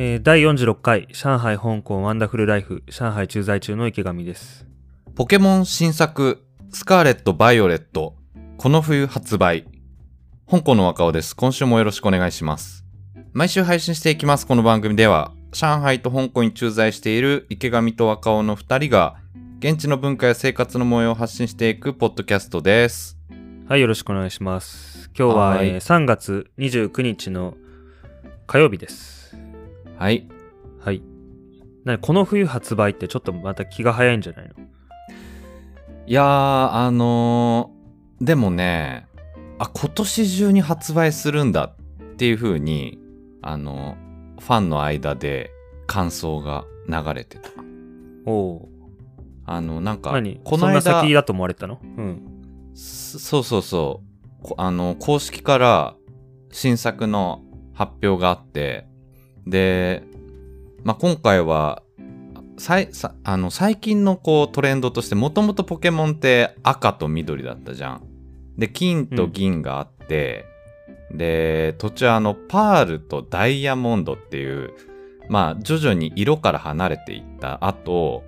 [0.00, 4.64] えー第46回上海香港ワンダフルライフ上海駐在中の池上です。
[5.16, 8.14] ポケモン新作、スカーレット・バイオレット、
[8.58, 9.66] この冬発売。
[10.48, 11.34] 香港の若尾です。
[11.34, 12.84] 今週もよろしくお願いします。
[13.32, 14.46] 毎週配信していきます。
[14.46, 19.16] この番組では、上海と香港に駐在している池上と若尾の2人が、
[19.58, 23.18] 現地の文化や生活の模様を発信していくポッドキャストです。
[23.66, 25.10] はい、よろしくお願いします。
[25.18, 27.56] 今日は、はいえー3月29日の
[28.46, 29.17] 火曜日です。
[29.98, 30.28] はい。
[30.80, 31.02] はい。
[31.84, 34.54] なにこの冬発売ってちょっとまた気が早いんじゃないの？
[36.06, 39.06] いやー、あのーでもね、
[39.58, 42.98] あ、今年中に発売するんだっていう風に、
[43.42, 43.96] あの
[44.40, 45.52] ファンの間で
[45.86, 47.50] 感想が流れてた。
[48.26, 48.68] おお
[49.46, 50.00] あの、なんー。
[50.00, 50.40] か、何？
[50.42, 51.78] このそんな先間、だと思われたの？
[51.82, 52.22] うん。
[52.74, 54.02] そそうそうそ
[54.42, 55.94] う、こあの、公式から
[56.50, 57.42] 新作の
[57.72, 58.87] 発表があって、
[59.48, 60.02] で、
[60.84, 61.82] まあ、今回は、
[62.58, 68.02] さいさあの最近のこうトレンドとしてもともとポケモンって赤と緑だったじゃん。
[68.56, 70.44] で金と銀があって、
[71.12, 74.72] で途中あのパールとダイヤモンドっていう
[75.28, 78.24] まあ徐々に色から離れていった後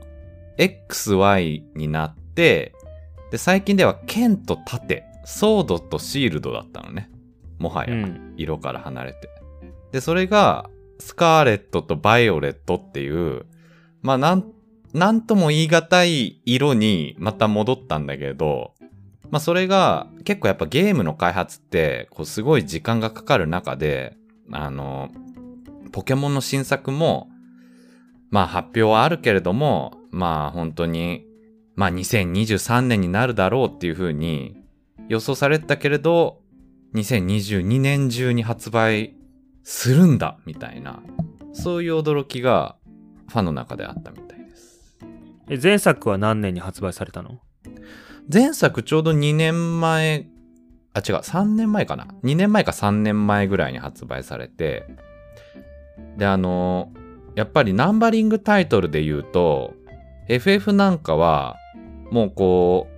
[0.59, 2.72] XY になって
[3.33, 7.11] で最近では剣と盾ソードとシールドだったのね
[7.61, 7.92] もはや。
[7.92, 8.34] うん。
[8.37, 9.28] 色から離れて。
[9.92, 10.69] で、それが、
[11.01, 13.47] スカーレットとバイオレットっていう、
[14.03, 14.53] まあ、なん、
[14.93, 18.75] なんとも言い難い色にまた戻ったんだけど、
[19.31, 24.17] まあ、それが結構やっぱゲームの開発って、こうすごい時間がかかる中で、
[24.53, 25.11] あの、
[25.93, 27.28] ポケモンの新作も、
[28.31, 31.25] まあ発表はあるけれども、まあ本当に、
[31.77, 34.56] まあ2023年になるだろうっていう風に
[35.09, 36.41] 予想されてたけれど、
[36.95, 39.15] 2022年中に発売
[39.62, 41.03] するんだみたいな、
[41.53, 42.77] そういう驚きが
[43.28, 44.97] ファンの中であったみたいです。
[45.48, 47.41] え前作は何年に発売されたの？
[48.32, 50.26] 前作ちょうど2年前、
[50.94, 52.06] あ、違う、3年前かな。
[52.22, 54.87] 2年前か3年前ぐらいに発売されて、
[56.16, 56.92] で、あの、
[57.34, 59.75] やっぱりナンバリングタイトルで言うと、
[60.28, 61.56] FF なんかは、
[62.10, 62.88] もうこ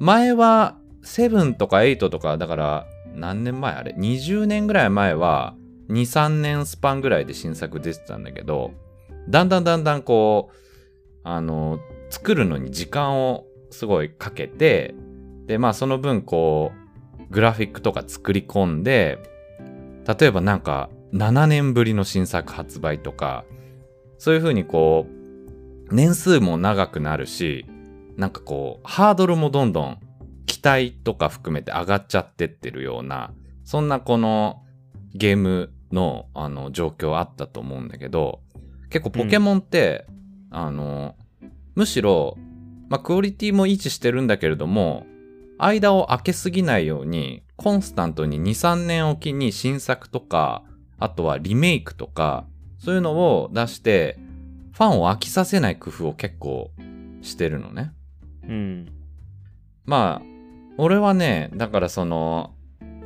[0.00, 2.86] う、前は7とか8とか、だから
[3.18, 5.54] 何年前あれ ?20 年ぐらい前は、
[5.90, 8.72] 2、3年スパンぐらいで新作出てたんだけど、
[9.28, 10.56] だんだんだんだんこう、
[11.24, 11.80] あの、
[12.10, 14.94] 作るのに時間をすごいかけて、
[15.46, 19.18] で、まあその分こう、グラフィックとか作り込んで、
[20.06, 23.44] 例えばなんか7年ぶりの新作発売とか、
[24.18, 25.06] そういう風にこ
[25.90, 27.66] う、年数も長くなるし、
[28.16, 29.98] なんかこう、ハードルもどんどん
[30.48, 33.32] 期待とか含めて上がっちゃってってるような、
[33.62, 34.64] そんなこの
[35.14, 38.40] ゲームのあの状況あったと思うんだけど、
[38.90, 40.06] 結構ポケモンって、
[40.50, 41.14] あの、
[41.74, 42.36] むしろ、
[42.88, 45.06] まあ、クオリティも維持してるんだけれども、
[45.58, 50.64] 間を空けすぎないように、コンスタントに2、3年おきに新作とか、
[50.98, 52.46] あとはリメイクとか、
[52.78, 54.18] そういうのを出して、
[54.72, 56.70] ファンを飽きさせない工夫を結構
[57.20, 57.92] してるのね。
[58.44, 58.92] うん。
[59.84, 60.37] まあ、
[60.78, 62.54] 俺はね、だからその、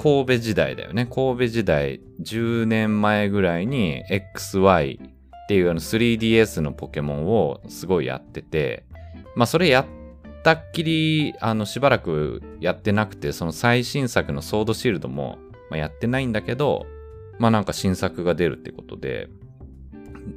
[0.00, 1.06] 神戸時代だよね。
[1.06, 8.84] 神戸時代、10年前ぐらいに XY っていうあの 3DS のポケモンをすごいやってて、
[9.36, 9.86] まあそれやっ
[10.42, 15.38] たっきり、あのしばらくやってなくて、その最新作のソードシールドも、
[15.70, 16.84] やってないんだけど、
[17.38, 19.28] まあなんか新作が出るってことで、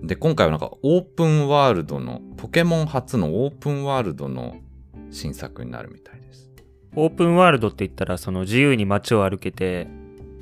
[0.03, 4.55] で、今回はなんかオープンワールドの、ポケモン初のオープンワールドの
[5.11, 6.14] 新作になるみたい。
[6.95, 9.87] オープンワールドって言ったら、その自由に街を歩けて、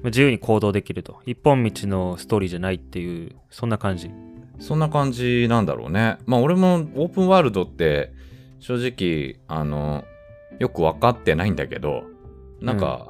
[0.04, 1.20] 自由に行動できると。
[1.26, 4.12] 一本道のストーリーじゃないっていう、そんな感じ。
[4.60, 6.18] そんな感じなんだろうね。
[6.26, 8.14] まあ俺もオープンワールドって
[8.60, 10.06] 正直あの
[10.60, 12.04] よく分かってないんだけど
[12.62, 13.10] なんか、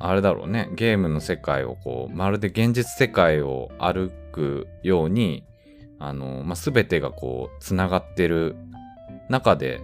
[0.00, 5.44] あれだろうねゲームの世界をこうまるで現実世界を歩くように
[5.98, 8.56] あの、まあ、全てがこうつながってる
[9.28, 9.80] 中で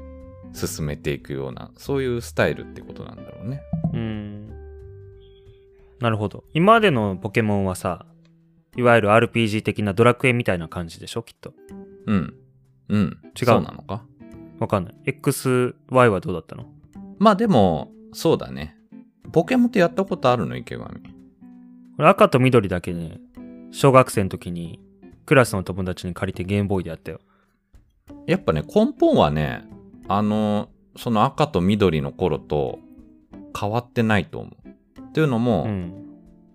[0.55, 3.61] 進めていくようなそういうスタイルってことなんだろうね。
[3.93, 4.49] うん。
[6.01, 6.45] なるほど。
[6.55, 8.07] 今までのポケモンはさ、
[8.77, 11.23] いわゆる RPG 的なドラクエみたいな感じでしょ？
[11.23, 11.53] きっと。
[12.07, 12.35] うん。
[12.89, 13.19] うん。
[13.41, 13.47] 違う？
[13.47, 14.05] そうなのか？
[14.59, 14.95] わかんない。
[15.07, 16.67] XY はどうだったの？
[17.19, 18.77] まあでもそうだね。
[19.33, 20.57] ポケモンってやったことあるの？
[20.57, 20.87] 池上。
[21.99, 23.21] 俺赤と緑だけね、
[23.71, 24.81] 小学生の時に
[25.27, 27.21] クラスの友達に借りてゲームボーイでやったよ。
[28.27, 29.65] やっぱね、根本はね、
[30.09, 32.79] あの、その赤と緑の頃と
[33.59, 35.01] 変わってないと思う。
[35.01, 35.93] っていうのも、うん。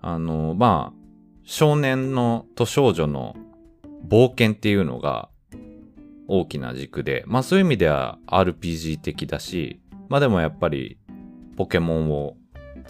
[0.02, 1.00] あの、まあ、
[1.44, 3.36] 少年のと少女の
[4.08, 5.30] 冒険っていうのが
[6.28, 11.00] 大きな軸で、まあそういう意味では RPG 的だし、まあでもやっぱり
[11.58, 12.38] ポケモンを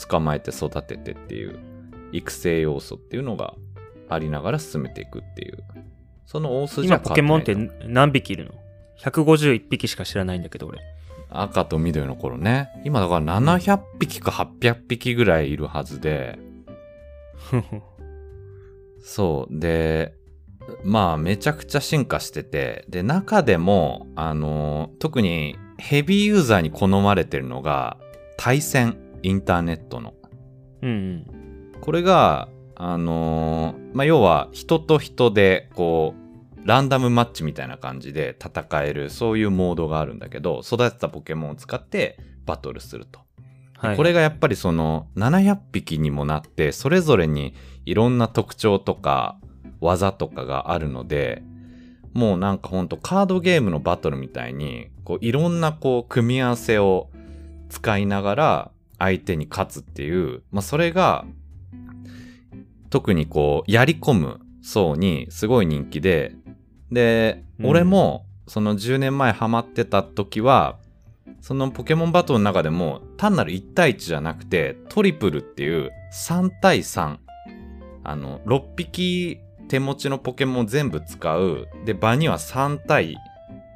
[0.09, 1.57] 捕まえて育ててっていう
[2.11, 3.53] 育成要素っていうのが
[4.09, 5.63] ありながら進めていくっていう。
[6.25, 7.55] その大筋は今ポケモンって
[7.85, 8.51] 何匹いるの？
[9.03, 10.79] ?151 匹しか知らないんだけど俺。
[11.29, 12.69] 赤と緑の頃ね。
[12.83, 16.39] 今だから700匹か800匹ぐらいいるはずで、
[19.01, 19.59] そう。
[19.59, 20.13] で、
[20.83, 27.97] まあめちゃくちゃ進化してて、で、中でも、あの、特にヘビーユーザーに好まれてるのが、
[28.37, 30.13] 対戦、インターネットの。
[30.81, 30.93] うんう
[31.77, 31.81] ん。
[31.81, 32.49] これが、
[32.81, 36.28] あのまあ要は人と人で、こう、
[36.65, 43.19] ランダムマッチみたいな感じで戦える、そういうモードがあるんだけど、育てたポケモンを使ってバトルすると。
[43.79, 43.97] はい。
[43.97, 49.37] これがやっぱりその700匹にもなってそれぞれにいろんな特徴とか
[49.79, 51.41] 技とかがあるので
[52.13, 57.09] もうなんかほんとカードゲームのバトルみたいにこういろんなこう組み合わせを
[57.69, 61.25] 使いながら相手に勝つっていう、まあ、それが
[62.89, 66.35] 特にこうやり込む層にすごい人気で
[66.91, 67.65] で、うん。
[67.67, 70.77] 俺もその10年前ハマってた時は
[71.41, 77.17] そのポケモンバトルの中でも単なる1対1じゃなくてトリプルっていう3対3
[78.03, 83.17] あの6匹手持ちのポケモンを全部使うで場には3体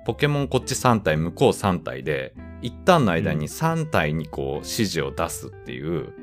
[0.05, 2.33] ポケモンこっち3体向こう3体で
[2.63, 6.13] 一旦の間に3体にこう指示を出すっていう、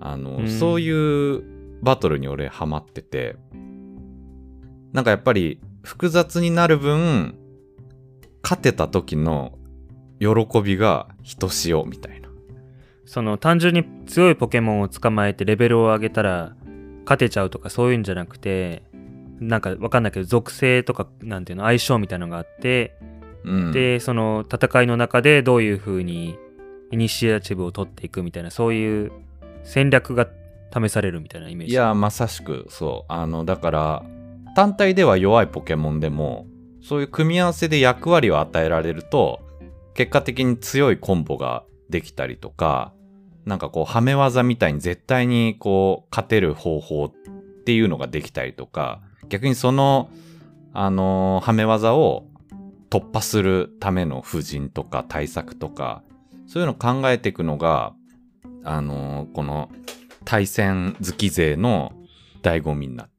[0.00, 0.50] あの、うん。
[0.50, 1.42] そういう
[1.82, 3.36] バトルに俺ハマってて
[4.92, 7.34] なんかやっぱり複雑になる分
[8.42, 9.58] 勝てた時の
[10.20, 12.28] 喜びがひとしおみたいな。
[13.04, 16.56] その単純に強いポケモンを捕まえてレベルを上げたら
[17.04, 18.82] 勝てちゃうとかそういうんじゃなくて、
[19.40, 22.96] なんかわかんないけど属性とかなんていうの相性みたいなのがあって、
[23.44, 26.38] うん、で、その戦いの中でどういう風に
[26.92, 29.12] イニシアチブを取っていくみたいなそういう
[29.64, 30.28] 戦略が
[30.72, 31.74] 試されるみたいなイメージ。
[31.74, 33.12] いや、まさしくそう。
[33.12, 34.02] あの、だから、
[34.54, 36.46] 単体では弱いポケモンでも、
[36.82, 39.40] そういう組み合わせで役割を与えられると、
[39.94, 42.92] 結果的に強いコンボができたりとか、
[43.44, 47.12] なんかこう、はめ技みたいに絶対にこう、勝てる方法っ
[47.64, 50.10] ていうのができたりとか、逆にその、
[50.74, 52.26] あのーはめ技を
[52.90, 56.02] 突破するための布陣とか対策とか、
[56.46, 57.94] そういうのを考えていくのが、
[58.64, 59.70] あのーこの
[60.24, 61.92] 対戦好き勢の
[62.42, 63.11] 醍醐味になって。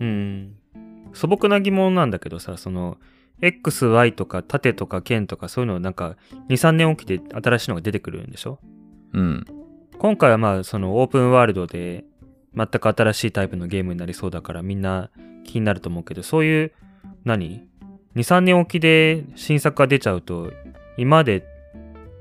[0.00, 0.56] うん。
[1.12, 2.98] 素朴な疑問なんだけどさ、その、
[3.42, 6.16] X、Y とか縦とか剣とかそういうのなんか
[6.48, 8.58] 2、3年起きて新しいのが出てくるんでしょ？
[9.14, 9.46] うん。
[9.98, 12.04] 今回はまあそのオープンワールドで
[12.54, 15.10] 全く新しいタイプのゲームになりそうだからみんな
[15.44, 16.72] 気になると思うけど、そういう、
[17.24, 17.66] 何
[18.14, 20.52] ?2、3年起きで新作が出ちゃうと、
[20.98, 21.46] 今まで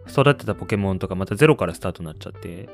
[0.08, 2.70] 育てたポケモンとかまたゼロからスタートになっちゃって、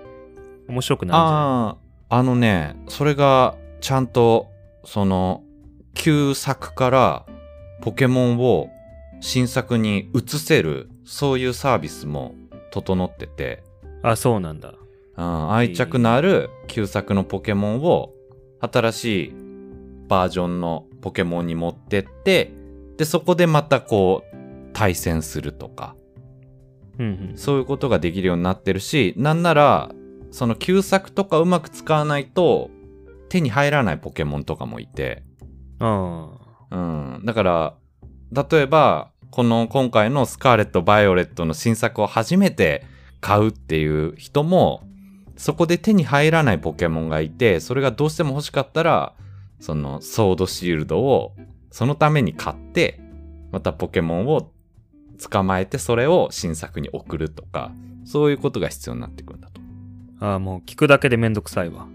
[0.67, 1.31] 面白くないんじゃない？
[1.33, 1.77] あ
[2.09, 4.51] あ、あのね、それがちゃんと、
[4.85, 5.43] その、
[5.93, 7.25] 旧作から
[7.81, 8.69] ポケモンを
[9.21, 12.35] 新作に移せる、そういうサービスも
[12.71, 13.63] 整ってて、
[14.03, 14.73] あ、そうなんだ。
[15.17, 18.13] うん、愛着のある旧作のポケモンを
[18.59, 19.33] 新しい
[20.07, 22.51] バージョンのポケモンに持ってって、
[22.97, 24.35] で、そこでまたこう、
[24.73, 25.95] 対戦するとか、
[26.99, 29.91] うんそういうことができるようになってるし、なんなら、
[30.31, 32.69] その旧作とかうまく使わないと
[33.35, 35.23] 手に入らないポケモンとかもいて、
[35.81, 37.21] うん。
[37.25, 37.75] だから、
[38.31, 42.85] 例えば、この今回のスカーレット・バイオレットの新作を初めて
[43.19, 44.83] 買うっていう人も、
[45.35, 49.13] そこで手に入らないポケモンがいて、それがどうしても欲しかったら、
[49.59, 51.35] そのソードシールドを
[51.71, 53.01] そのために買って、
[53.51, 54.49] またポケモンを
[55.29, 57.73] 捕まえてそれを新作に送るとか、
[58.05, 59.59] そういうことが必要になってくるんだと。
[60.21, 61.89] あ、もう聞くだけでめんどくさいわ。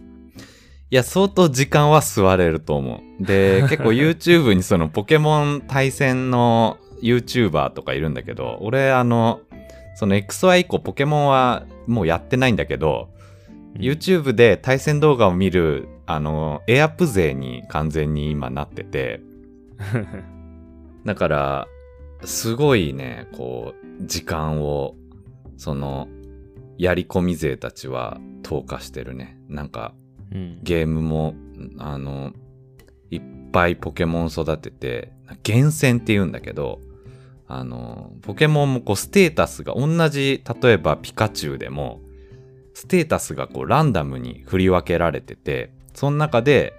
[0.90, 3.24] いや、相当時間は吸われると思う。
[3.24, 9.40] で、 結構 YouTube にそのポケモン対戦の YouTuber とかいるんだけど、俺あの、
[9.94, 13.20] その XY 以降ポケモンはもうやってないんだけど、うん
[13.76, 19.20] YouTube で対戦動画を見る、あの、エアプ勢に完全に今なってて、
[21.04, 21.68] だから、
[22.24, 24.94] すごいね、こう、時間を、
[25.56, 26.08] その、
[26.78, 29.38] やり込み勢たちは投下してるね。
[29.48, 29.94] なんか、
[30.32, 30.58] うん。
[30.62, 31.34] ゲームも、
[31.78, 32.32] あの、
[33.10, 33.22] いっ
[33.52, 36.80] ぱいポケモン育てて、厳選って言うんだけど、
[37.48, 42.00] あの、ポケモンもこうステータスが同じ、例えばピカチュウでも、
[42.74, 46.74] ステータスがこうランダムに振り分けられてて、その中で、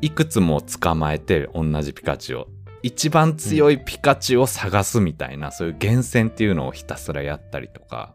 [0.00, 2.48] いくつも捕まえて同じピカチュウを
[2.82, 8.14] 一番強いピカチュウを探すみたいな、そういう厳選っていうのをひたすらやったりとか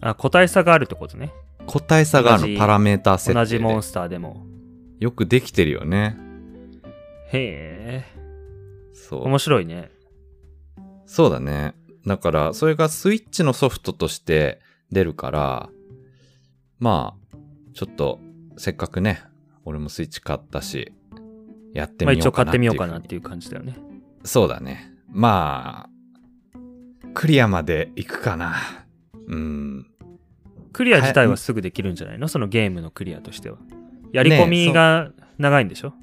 [0.00, 1.32] あ、個体差があるってことね。
[1.66, 4.46] 個体差があるのパラメーター設定で同じモンスターでも。
[5.00, 6.16] よくできてるよね
[7.32, 8.94] へえ。
[8.94, 9.90] そう面白いね。
[11.06, 11.74] そうだね
[12.06, 15.68] だからそれがスイッチのソフトとして出るから
[16.78, 17.36] まあ
[17.74, 18.18] ちょっと
[18.56, 19.22] せっかくね
[19.64, 20.92] 俺もスイッチ買ったし
[21.74, 23.76] やってまあみようかな一応買ってみようかなっていう感じだよね。
[24.24, 24.92] そうだね。
[25.08, 26.58] まあ、
[27.14, 28.56] クリアまで行くかな。
[29.28, 29.86] うん。
[30.74, 32.28] クリア自体はすぐできるんじゃないの？
[32.28, 33.56] そのゲームのクリアとしては。
[34.12, 35.94] やり込みが長いんでしょ、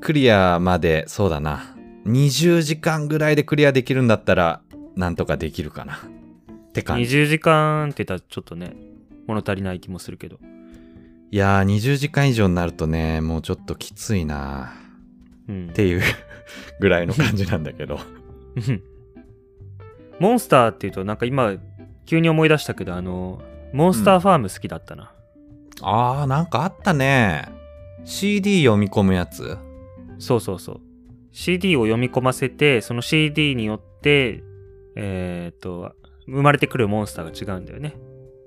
[0.00, 1.76] クリアまで、そうだな。
[2.06, 4.60] 20時間ぐらいでクリアできるんだったら、
[4.96, 5.94] なんとかできるかな。
[5.96, 7.16] って感じ。
[7.16, 8.74] ?20 時間って言ったらちょっとね、
[9.26, 10.38] 物足りない気もするけど。
[11.30, 14.72] いやー、20時間以上になるとね、もうちょっときついな
[15.48, 15.72] うんっ。
[15.72, 16.02] ていう
[16.80, 18.00] ぐらいの感じなんだけど。
[18.56, 18.82] うん
[20.18, 21.56] モンスターっていうと、なんか今、
[22.06, 23.42] 急に思い出したけど、あの、
[23.72, 25.12] モンスターファーム好きだったな。
[25.82, 27.48] あー、なんかあったね。
[28.04, 29.58] CD 読み込むやつ？
[30.18, 30.80] そうそうそう。
[31.32, 34.42] CD を読み込ませて、その CD によって、
[34.94, 35.92] えっ、と、
[36.26, 37.94] 生まれてくるモンスターが違うんだよね。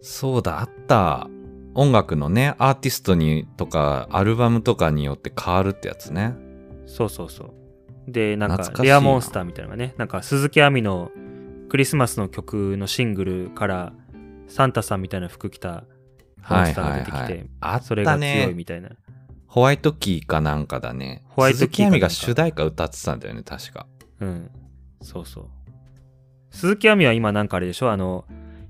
[0.02, 1.30] そうだ、あった。
[1.76, 6.36] 音楽のね、アーティストにとか、アルバムとかによって変わるってやつね。
[6.88, 7.54] そうそうそ
[8.08, 8.12] う。
[8.12, 11.12] で、なんか、レアモンスターみたいなのがね、なんか、鈴木亜美の
[11.70, 13.94] クリスマスの曲のシングルから、
[14.50, 15.86] サンタさんみたいな服着た
[16.50, 18.90] モンスターが出てきて、はいはいはいあねそれが強いみたいな。
[19.48, 21.24] ホワイトキーかなんかだね。
[21.30, 23.88] ホワイトキー鈴木亜美が主題歌歌ってたんだよね、確か。
[24.20, 24.52] うん。
[25.02, 25.46] そうそう。
[26.52, 27.92] 鈴木亜美は今なんかあれでしょ？
[27.92, 28.26] あの、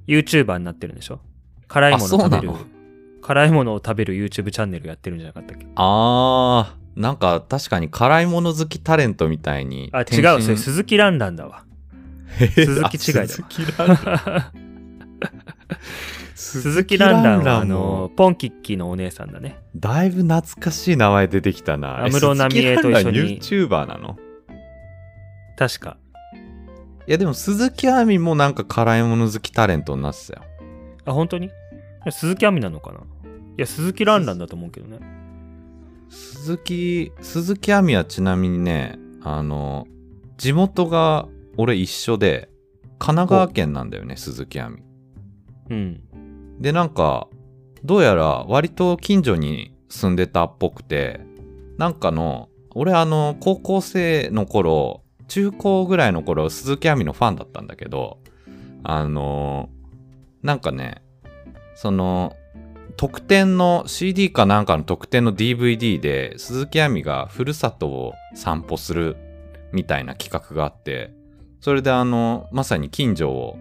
[0.08, 1.20] YouTuber になってるんでしょ？
[1.68, 2.52] 辛いもの食べる。
[3.22, 5.68] 辛いものを食べる YouTube チャンネルやってるんじゃなかったっけ？
[5.76, 9.90] あー、なんか確かに辛いもの好きタレントみたいに。
[9.92, 11.66] あ、違う、それ鈴木ランランだわ。
[12.38, 13.62] 鈴木違いだわあ鈴木。
[16.36, 19.60] 鈴木ランランはあもの、ポンキッキーのお姉さんだね。
[19.76, 22.04] だいぶ懐かしい名前出てきたな。
[22.06, 24.18] 安室奈美恵と一緒に YouTuber なの？
[25.58, 25.98] 確か。
[27.08, 30.44] いやでも鈴木亜美もなんか辛いもの好きタレントになってたよ。
[31.06, 31.50] あ、本当に？
[32.10, 33.00] 鈴木亜美なのかな？
[33.00, 33.04] い
[33.58, 35.00] や、鈴木ランランだと思うけどね。
[36.10, 39.86] 鈴木、鈴木亜美はちなみにね、あの、
[40.38, 42.50] 地元が俺一緒で、
[43.00, 44.84] 神奈川県なんだよね、鈴木亜美。
[45.70, 46.62] うん。
[46.62, 47.28] で、なんか、
[47.84, 51.22] どうやら割と近所に住んでたっぽくて、
[51.78, 58.20] なんかの、俺あの、高校生の頃、中高ぐらいの頃、鈴木亜美のファンだったんだけど、
[58.84, 59.70] あの、
[60.44, 61.02] なんかね、
[61.76, 62.36] その、
[63.00, 69.16] 特典の CD かなんかの特典の DVD で鈴木亜美がふるさとを散歩する
[69.72, 71.14] みたいな企画があって
[71.62, 73.58] それであのまさに近所を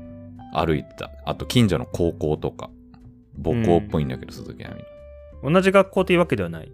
[0.54, 1.10] 歩いてた。
[1.26, 2.70] あと近所の高校とか。
[3.42, 4.70] 母校っぽいんだけど、鈴木亜
[5.42, 6.72] 美同じ学校というわけではない？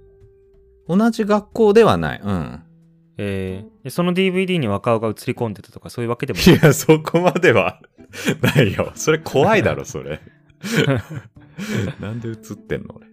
[0.89, 2.21] 同じ学校ではない。
[2.25, 2.63] うん。
[3.19, 3.85] えー。
[3.85, 6.57] でその DVD に若尾が映り込んでたとかそういうわけでもない？
[6.57, 7.81] いやそこまでは
[8.41, 8.93] ないよ。
[8.95, 10.21] それ怖いだろそれ。
[12.01, 13.07] なんで映ってんの俺、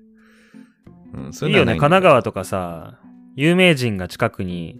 [1.26, 1.72] うん、そいいよね。
[1.74, 3.00] 神奈川とかさ、
[3.36, 4.80] 有名人が近くに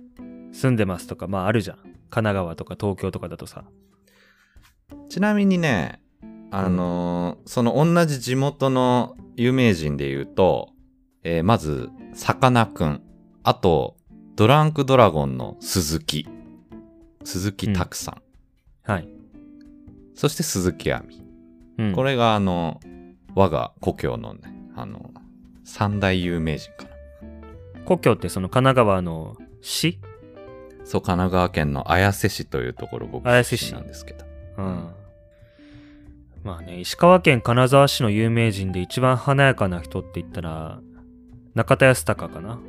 [0.54, 1.78] 住んでますとか、まああるじゃん。
[1.78, 3.66] 神奈川とか東京とかだとさ。
[5.10, 6.02] ちなみにね、
[6.52, 10.70] あのーその同じ地元の有名人で言うと、
[11.24, 13.02] えーまず、さかなクン。
[13.44, 13.96] あと、
[14.36, 16.28] ドランクドラゴンの鈴木。
[17.24, 18.22] 鈴木拓さん。
[18.84, 19.08] はい。
[20.16, 21.22] そして鈴木亜美。
[21.78, 22.80] うん、これがあの、
[23.36, 24.42] 我が故郷のね、
[24.76, 25.12] あの、
[25.64, 26.90] 三大有名人かな。
[27.86, 30.00] 故郷ってその神奈川の市？
[30.84, 34.26] そう、神奈川県の綾瀬市というところ僕綾瀬市出身なんですけど。
[34.58, 34.90] うん。
[36.44, 40.80] まあね、石川県金沢市の有名人で一番華やかな人って言ったら、
[41.54, 42.60] 中田康隆かな。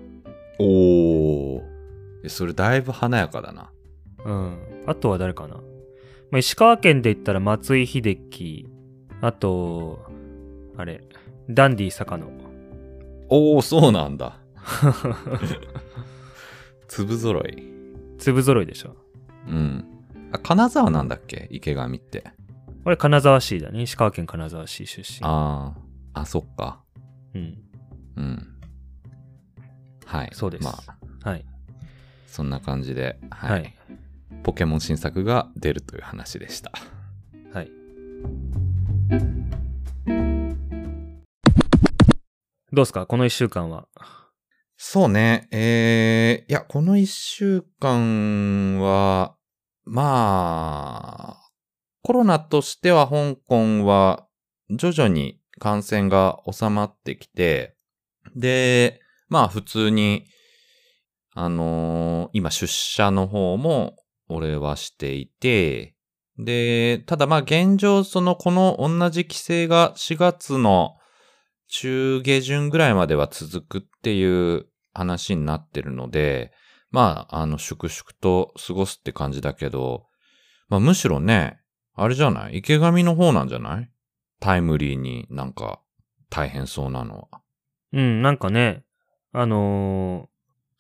[0.58, 1.62] おー。
[2.24, 3.70] えそれだいぶ華やかだな。
[4.24, 4.58] うん。
[4.86, 5.56] あとは誰かな。
[5.56, 8.68] まあ、石川県で言ったら松井秀喜、
[9.20, 10.04] あと、
[10.76, 11.02] あれ、
[11.48, 12.26] ダンディ坂野。
[13.28, 14.38] おー、そうなんだ。
[16.88, 17.62] 粒揃い。
[18.18, 18.96] 粒揃いでしょ。
[19.48, 19.84] うん。
[20.32, 21.48] あ、金沢なんだっけ？
[21.50, 22.24] 池上って。
[22.84, 23.82] これ金沢市だね。
[23.82, 25.20] 石川県金沢市出身。
[25.22, 25.74] あ
[26.14, 26.20] あ。
[26.22, 26.82] あ、そっか。
[27.34, 27.62] うん。
[28.16, 28.60] うん。
[30.04, 30.30] はい。
[30.32, 30.70] そうですま
[31.24, 31.44] あ、はい。
[32.26, 33.50] そんな感じで、はい。
[33.50, 33.74] はい。
[34.42, 36.72] ポケモン新作が出るという話でした。
[37.52, 37.70] はい。
[42.72, 43.06] どうすか？
[43.06, 43.86] この一週間は。
[44.76, 45.46] そうね。
[45.52, 49.36] えー、いや、この一週間は、
[49.84, 51.50] まあ、
[52.02, 54.26] コロナとしては香港は
[54.70, 57.76] 徐々に感染が収まってきて、
[58.34, 60.26] で、まあ普通に、
[61.34, 63.96] あのー今出社の方も
[64.28, 65.94] 俺はしていて、
[66.38, 70.96] で、ただまあ現状そのこの同じ規制が4月の
[71.68, 76.52] 中下旬ぐらいまでは続くっていう話になってるので、
[76.92, 80.06] まああの粛々と過ごすって感じだけど、
[80.68, 81.58] まあむしろね、
[81.94, 82.58] あれじゃない？
[82.58, 83.90] 池上の方なんじゃない？
[84.38, 85.80] タイムリーになんか
[86.30, 87.40] 大変そうなのは。
[87.92, 88.84] うん、なんかね、
[89.32, 90.32] あのー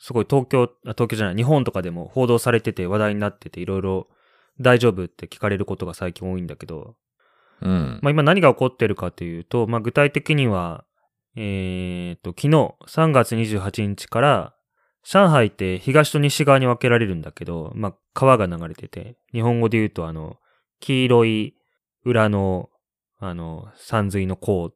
[0.04, 4.08] すごい東京、あ東京じゃない、日本とかでも報道されてて話題になってて、いろいろ
[4.60, 6.96] 大丈夫って聞かれることが最近多いんだけど、
[7.60, 8.00] うん。
[8.02, 10.84] まあ今何が起こってるかというと、まあ具体的には、
[11.36, 12.48] えーと、昨日
[12.88, 14.54] 3月28日から、
[15.04, 20.38] 上海って東と西側に分けられるんだけど、まあ川が流れてて、日本語で言うとあの、
[20.80, 21.54] 黄色い
[22.04, 22.70] 裏の、
[23.18, 24.74] あの、山水のこう、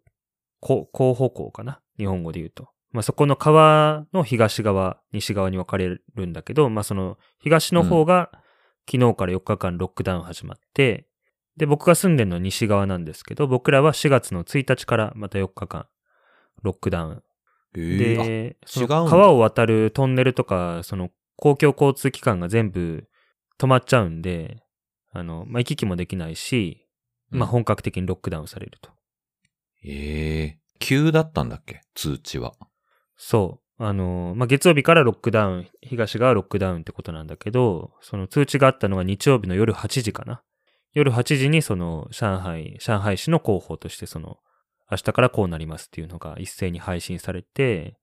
[0.60, 1.80] こう、広報港かな？
[1.98, 2.68] 日本語で言うと。
[2.92, 8.30] まあそこの川の東側、西側に分かれるんだけど、まあその東の方が
[8.90, 11.06] 昨日から4日間ロックダウン始まって、
[11.56, 15.86] で、僕が住んでるのは西側なんですけど、僕らは4月の1日からまた4日間
[16.62, 17.22] ロックダウン。
[17.72, 18.56] で、
[19.08, 23.06] 川を渡るトンネルとか、その公共交通機関が全部
[23.58, 24.62] 止まっちゃうんで、
[25.12, 26.86] あの、まあ、行き来もできないし、
[27.30, 28.90] まあ、うん本格的にロックダウンされると。
[29.84, 31.80] ええ急だったんだっけ？
[31.94, 32.52] 通知は。
[33.16, 33.82] そう。
[33.84, 40.42] あの、まあ、月曜日からロックダウン、東側はロックダウンってことなんだけど、その通知があったのが日曜日の夜8時かな。
[40.92, 44.38] 夜8時にその上海、上海市の広報としてその、
[44.90, 47.96] 明日からこうなりますっていうのが一斉に配信されて、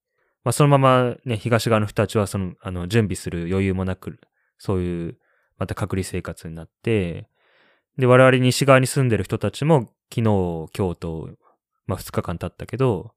[0.43, 4.19] まあ、そのままね、東側の人たちはその、あの、準備する余裕もなく、
[4.57, 5.17] そういう、
[5.57, 7.29] また隔離生活になって、
[7.97, 11.29] で、我々西側に住んでる人たちも昨日、今日と、
[11.85, 13.13] まあ、2日間経ったけど、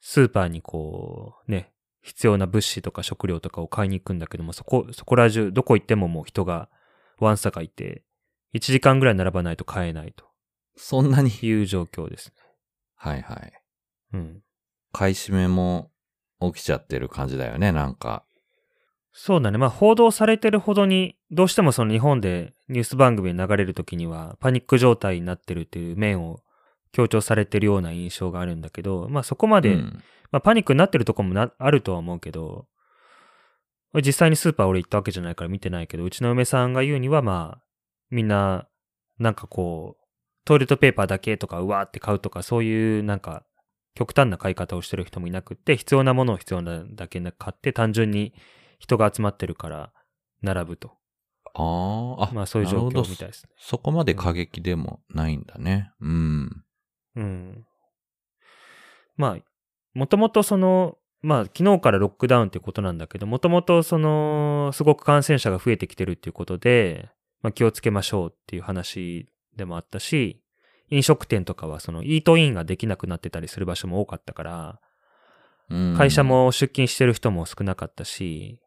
[0.00, 6.68] スーパーにこう、ね、必要な物資とか食料とかを買いに行くんだけども、そこ、そこら中、どこ行ってももう人が、
[7.18, 8.02] ワンサがいて、
[8.54, 10.26] 1時間ぐらい並ばないと買えないと
[10.76, 11.30] そんなに？
[11.30, 12.34] いう状況ですね。
[13.02, 13.52] はいはい。
[14.12, 14.42] うん。
[14.92, 15.90] 買い占めも
[16.40, 18.24] 起きちゃってる感じだよね、なんか。
[19.12, 19.58] そうだね。
[19.58, 26.44] まあ、報道されてるほどに、どうしてもその日本でニュース番組に流れるときには、パニック状態になってるっていう面を
[26.92, 32.66] 強調されてるような印象があるんだけど、まあそこまで、うんまあパニックになってるとこもなあるとは思うけど、
[33.92, 37.62] 俺実際にスーパー俺行ったわけじゃないから見てないけど、うちの嫁さんが言うにはまあ、
[38.10, 38.68] みんな、
[39.18, 40.01] なんかこう、
[40.44, 43.44] トイレットペーパーだけとかうわーって買うとか、そういうなんか、
[43.94, 48.34] 極端な買い方をしてる人もいなくって、必要なものを必要なだけ買って、単純に
[48.78, 49.92] 人が集まってるから、
[50.40, 50.92] 並ぶと。
[51.54, 53.50] あーあ、まあそういう状況みたいですね。
[53.58, 55.92] そこまで過激でもないんだね。
[56.00, 56.64] うん。
[57.16, 57.66] うん。
[59.16, 59.38] まあ、
[59.94, 67.10] もともとその、まあ昨日からロックダウンってことなんだけど、もともとその、すごく感染者が増えてきてるっていうことで、
[67.42, 70.42] まあ気をつけましょうっていう話でもあったし、
[70.90, 74.80] 飲食店とかはそのイートインができなくなってたりする場所も多かったから、
[75.70, 78.60] うん会社、も出勤してる人も少なかったし、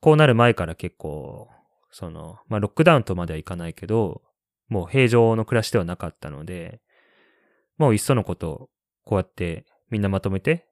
[0.00, 1.48] こうなる前から結構、
[1.90, 4.22] その、まあロックダウンとまではいかないけど、
[4.68, 6.80] もう平常の暮らしではなかったので、
[7.76, 8.70] もういっそのこと、
[9.04, 10.66] こうやってみんなまとめて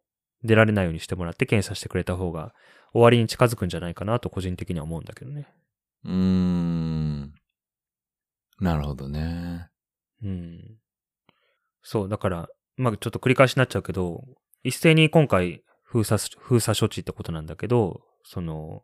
[0.45, 2.55] 出られないようにしてもらって検査してくれた方が
[2.93, 5.49] 終わりに近づくんじゃないかなと個人的には思うんだけどね。
[6.05, 7.35] うーん。
[8.61, 9.68] なるほどね。
[10.23, 10.79] うん。
[11.83, 14.25] そう、だから、まあちょっと繰り返しになっちゃうけど、
[14.62, 18.83] 一斉に今回封鎖、封鎖処置ってことなんだけど、その、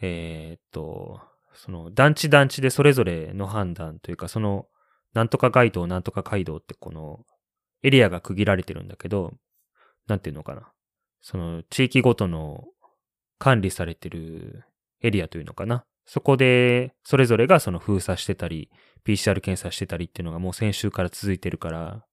[0.00, 1.20] えーっと、
[1.54, 4.66] その団地団地でそれぞれの判断というか、その、
[5.14, 7.24] なんとか街道、なんとか街道ってこの、
[7.82, 9.32] エリアが区切られてるんだけど、
[10.06, 10.72] なんていうのかな。
[11.20, 12.64] その、地域ごとの
[13.38, 14.64] 管理されてる
[15.00, 15.84] エリアというのかな。
[16.06, 18.70] そこで、それぞれがその封鎖してたり、
[19.06, 22.04] PCR 検査してたりっていうのがもう先週から続いてるから、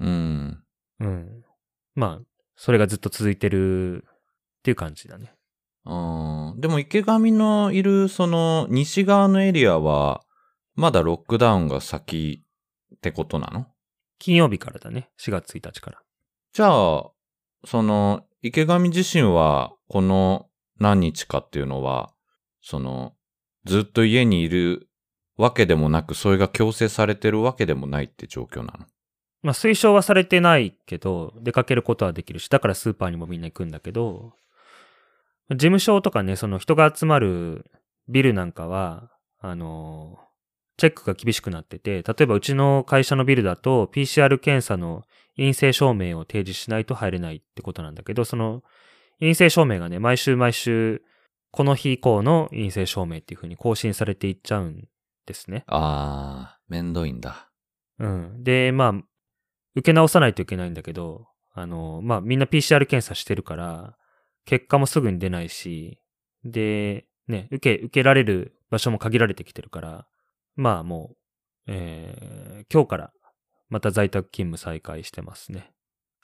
[0.00, 0.62] うん。
[1.00, 1.44] うん。
[1.94, 2.24] まあ、
[2.56, 5.34] それがずっと続いてるっていう感じだね。
[5.84, 10.22] あーでも池上のいるその西側のエリアは、
[10.74, 12.44] まだロックダウンが先
[12.94, 13.66] ってことなの？
[14.18, 15.10] 金曜日からだね。
[15.20, 16.02] 4月1日から。
[16.52, 17.10] じゃあ、
[17.64, 22.12] その、池上自身は、この何日かっていうのは、
[22.62, 23.14] その、
[23.64, 24.87] ずっと家にいる
[25.38, 28.86] わけでもなく、それが強制されてるわけでもないって状況なの？
[29.40, 34.32] まあ、推奨はされてないけど、出かけることはできるし、だからスーパーにもみんな行くんだけど、
[35.50, 37.64] 事務所とかね、その人が集まる
[38.08, 40.18] ビルなんかは、あの、
[40.76, 45.04] チェックが厳しくなってて、例えばうちの会社のビルだと PCR 検査の
[45.36, 48.62] 陰性証明を提示しないと入れないってことなんだけど、その
[49.20, 51.02] 陰性証明がね、毎週毎週、
[51.50, 54.88] この日以降の陰性証明っていう風に更新されていっちゃうん
[55.28, 55.64] ですね。
[55.68, 57.50] あー、めんどいんだ。
[57.98, 58.42] うん。
[58.42, 58.92] で、まあ、
[59.74, 63.96] 受け直さないといけないんだけど、あの、まあみんな PCR 検査してるから、
[64.44, 66.00] 結果もすぐに出ないし、
[66.44, 70.06] で、ね、受け、受けられる場所も限られてきてるから、
[70.56, 71.16] まあもう、
[71.66, 73.12] えー、今日から
[73.68, 75.72] また在宅勤務再開してますね。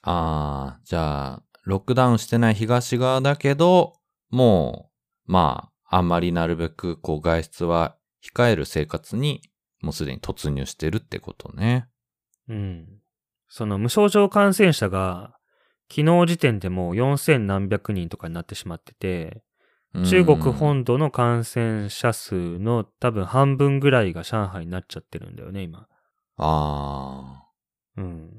[0.03, 3.95] あー、じゃあ、ロックダウンしてない東側だけど、
[4.31, 4.91] も
[5.29, 7.97] う、まあ、あんまりなるべく、こう、外出は
[8.33, 9.43] 控える生活に、
[9.83, 11.89] もうすでに突入してるってことね。
[12.49, 12.87] うん。
[13.49, 15.37] その無症状感染者が、
[15.91, 19.43] 昨日時点でもう4000何百人とかになってしまってて、
[20.03, 25.87] 中国うん本土の感染者数の多分半分ぐらいが上海になっちゃってるんだよね、今。
[26.37, 27.45] あ
[27.97, 28.29] うん。
[28.29, 28.31] ー、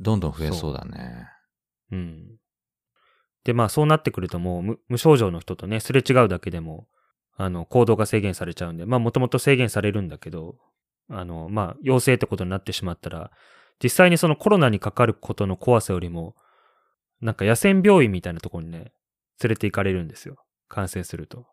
[0.00, 1.28] どんどん増えそうだね。
[1.92, 2.36] うん。
[3.44, 6.88] で、まあそうなってくるともう無無症状の人とね、すれ違うだけでも、
[7.36, 10.56] あの、行動が制限されちゃうんで、まあもともと制限されるんだけど、
[11.08, 13.30] あの、まあ陽性ってことになってしまったら、
[13.82, 16.34] 実際にそのコロナにかかることの怖さよりも、
[17.20, 18.92] なんか野戦病院みたいなところにね、
[19.42, 20.36] 連れて行かれるんですよ。
[20.68, 21.46] 感染すると。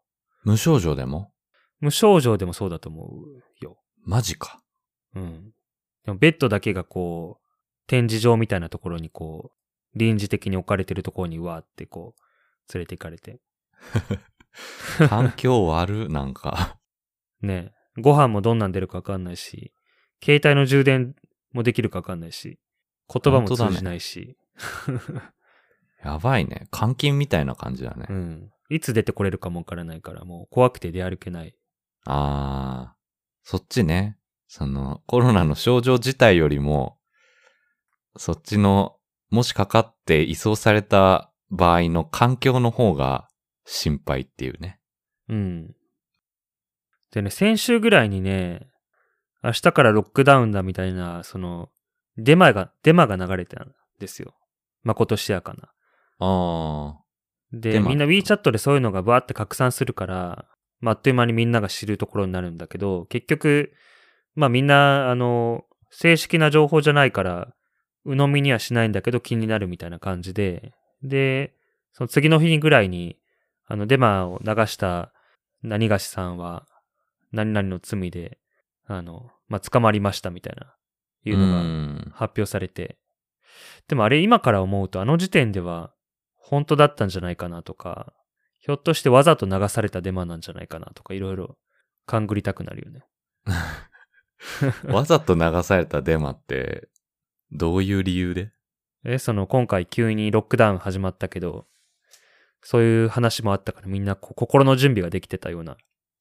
[0.43, 1.31] 無症状でも？
[1.79, 3.77] 無症状でもそうだと思うよ。
[4.05, 4.61] マジか。
[5.15, 5.51] うん。
[6.05, 13.39] でもベッドだけがこう、展示場みたいなところにこう、臨時的に置かれてるところにわーってこう、連れて行かれて。
[15.09, 16.77] 環境悪、なんか。
[17.41, 19.73] ねご飯もどんなん出るかわかんないし、
[20.23, 21.15] 携帯の充電
[21.51, 22.59] もできるかわかんないし、
[23.13, 24.37] 言葉も通じないし、
[26.03, 26.67] やばいね。
[26.77, 28.07] 監禁みたいな感じだね。
[28.09, 28.51] うん。
[28.69, 31.55] いつ出てこれるかもわからないから、もう怖くて出歩けない。
[32.05, 34.17] あー、そっちね。
[34.47, 36.97] その、コロナの症状自体よりも、
[38.17, 38.97] そっちの、
[39.29, 43.27] もしかかって移送された場合の環境の方が
[43.65, 44.79] 心配っていうね。
[45.29, 45.75] うん。
[47.11, 48.67] でね、先週ぐらいにね、
[49.43, 51.69] 明日からロックダウンだみたいな、その、
[52.17, 54.35] デマが、デマが流れてたんですよ。
[54.83, 55.69] まことしやかな。
[56.19, 56.99] あ
[57.51, 60.45] で、デマみんな WeChat でそういうのがバーって拡散するから、
[60.79, 63.73] まあ、あっという間にみんなが知るところになるんだけど、結局、
[64.35, 67.53] まあみんな、あの、正式な情報じゃないから、
[68.05, 70.73] 鵜呑みにはしないんだけど気になるみたいな感じで、
[71.03, 71.53] で、
[71.93, 73.17] その次の日ぐらいに、
[73.73, 75.11] あの、デマを流した
[75.63, 76.67] 何がしさんは、
[77.31, 78.37] 何々の罪で、
[78.85, 81.31] あの、まあ、捕まりましたみたいな、ー。
[81.31, 82.99] いうのがん発表されて、
[83.87, 85.91] でもあれ今から思うとあの時点では
[86.35, 88.13] 本当だったんじゃないかなとか、
[88.59, 91.57] ひょっとしてわざと流されたデマなんじゃないかなとかいろいろ
[92.05, 93.05] 勘ぐりたくなるよね。
[94.85, 96.89] わざと流されたデマって、
[97.51, 98.51] どういう理由で？
[99.03, 101.65] え、その今回急にロックダウン始まったけど、
[102.63, 105.77] そういう話もあったからみんな心の準備ができてたような。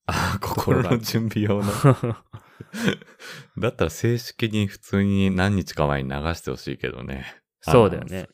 [0.07, 1.73] あ、ころが心の準備用の。
[3.59, 7.27] だったら正式に普通に何日か前に流してほしいけどね。
[7.61, 8.29] そうだよね。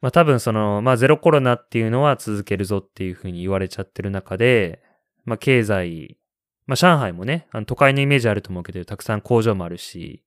[0.00, 4.82] まあ多分その、まあゼロコロナっていうのは続けるぞっていうふうに言われちゃってる中で、
[5.24, 6.18] まあ経済、
[6.66, 10.24] まあ上海もね、あの都会のイメージあると思うけど、たくさん工場もあるし、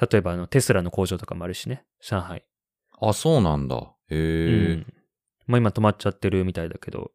[0.00, 2.44] 例えばあのテスラの工場とかもあるしね、上海。
[3.00, 3.76] あ、そうなんだ。
[4.08, 4.16] へえ。
[4.16, 4.86] うん。
[5.46, 7.12] まあ今止まっちゃってるみたいだけど、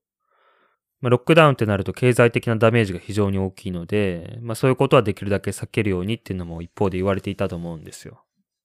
[1.02, 8.24] まあロックダウンってなると経済的なダメージが非常に大きいので、まあそういうことはできるだけ避けるようにっていうのも一方で言われていたと思うんですよ。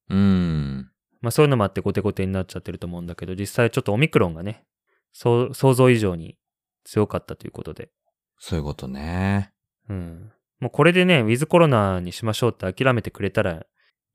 [0.08, 0.90] うん。
[1.20, 4.64] まあそういうのもあってゴテゴテになっちゃってると思うんだけど、実際ちょっとオミクロンがね、
[5.12, 6.36] そう想像以上に
[6.84, 7.90] 強かったということで。
[8.38, 9.52] そういうことね。
[9.88, 10.32] うん。
[10.58, 13.66] もうこれでね、ウィズコロナにしましょうって諦めてくれたら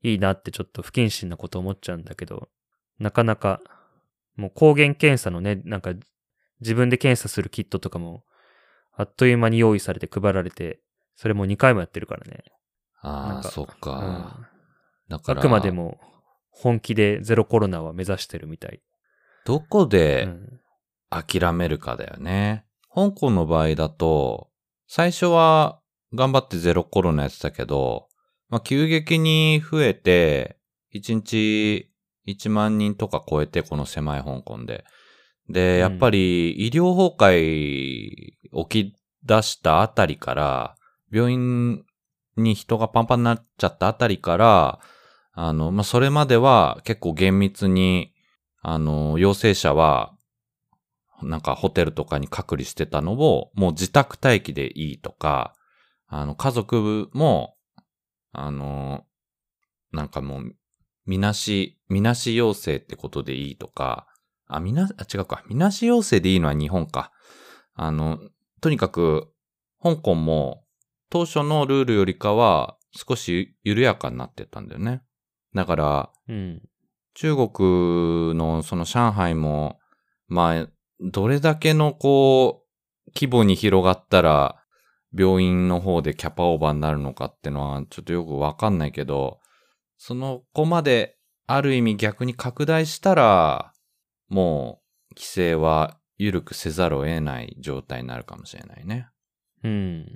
[0.02, 2.48] いいなってちょっと不謹慎なこと思っちゃうんだけど、
[2.98, 3.60] なかなか、
[4.38, 5.92] もう抗原検査のね、なんか
[6.60, 8.24] 自分で検査するキットとかも、
[8.96, 10.80] あっという間に用意されて配られて、
[11.16, 12.44] それも2回もやってるからね。
[13.00, 14.46] ああ、そっか。
[15.08, 15.22] だうん。
[15.22, 15.98] から、あくまでも
[16.50, 18.80] 本気でゼロコロナは目指してるみたい。
[19.44, 20.60] どこうでん。
[21.10, 22.64] 諦めるかだよね。
[22.94, 24.50] 香港の場合だと、
[24.86, 25.80] 最初は
[26.14, 28.08] 頑張ってゼロコロナやってたけど、
[28.48, 30.58] まあ、急激に増えて、
[30.94, 31.90] 1日
[32.28, 34.84] 1万人とか超えて、この狭い香港で。
[35.48, 40.76] で、やっぱり医療崩壊起き出したあたりから、
[41.10, 41.84] 病院
[42.36, 44.78] に人がパンパンになっちゃったあたりから、
[45.32, 48.12] あの、まあ、それまでは結構厳密に、
[48.60, 50.12] あの、陽性者は
[51.22, 55.54] なんかホテルとかに隔離してたのを、もう自宅待機でいいとか、
[56.06, 57.56] あの、家族も、
[58.32, 59.04] あの、
[59.92, 60.54] なんかもう、
[61.06, 64.06] みなし、みなし陽性ってことでいいとか、
[64.46, 65.44] あ、みな、あ、違うか。
[65.48, 67.12] みなし陽性でいいのは日本か。
[67.74, 68.18] あの、
[68.60, 69.28] とにかく、
[69.82, 70.64] 香港も、
[71.10, 75.02] 当初のルールよりかは、少し緩やかになってたんだよね。
[75.54, 76.62] だから、うん。
[77.14, 79.78] 中国のその上海も、
[80.28, 80.68] まあ、
[81.00, 84.64] どれだけのこう、規模に広がったら、
[85.16, 89.40] 病院の方でキャパオーバーになるのかってのはちょっとよくわかんないけど、
[89.96, 91.17] その子まで
[91.48, 93.72] ある意味逆に拡大したら、
[94.28, 99.08] もう規制は緩くせざるを得ない状態になるかもしれないね。
[99.64, 100.06] うん。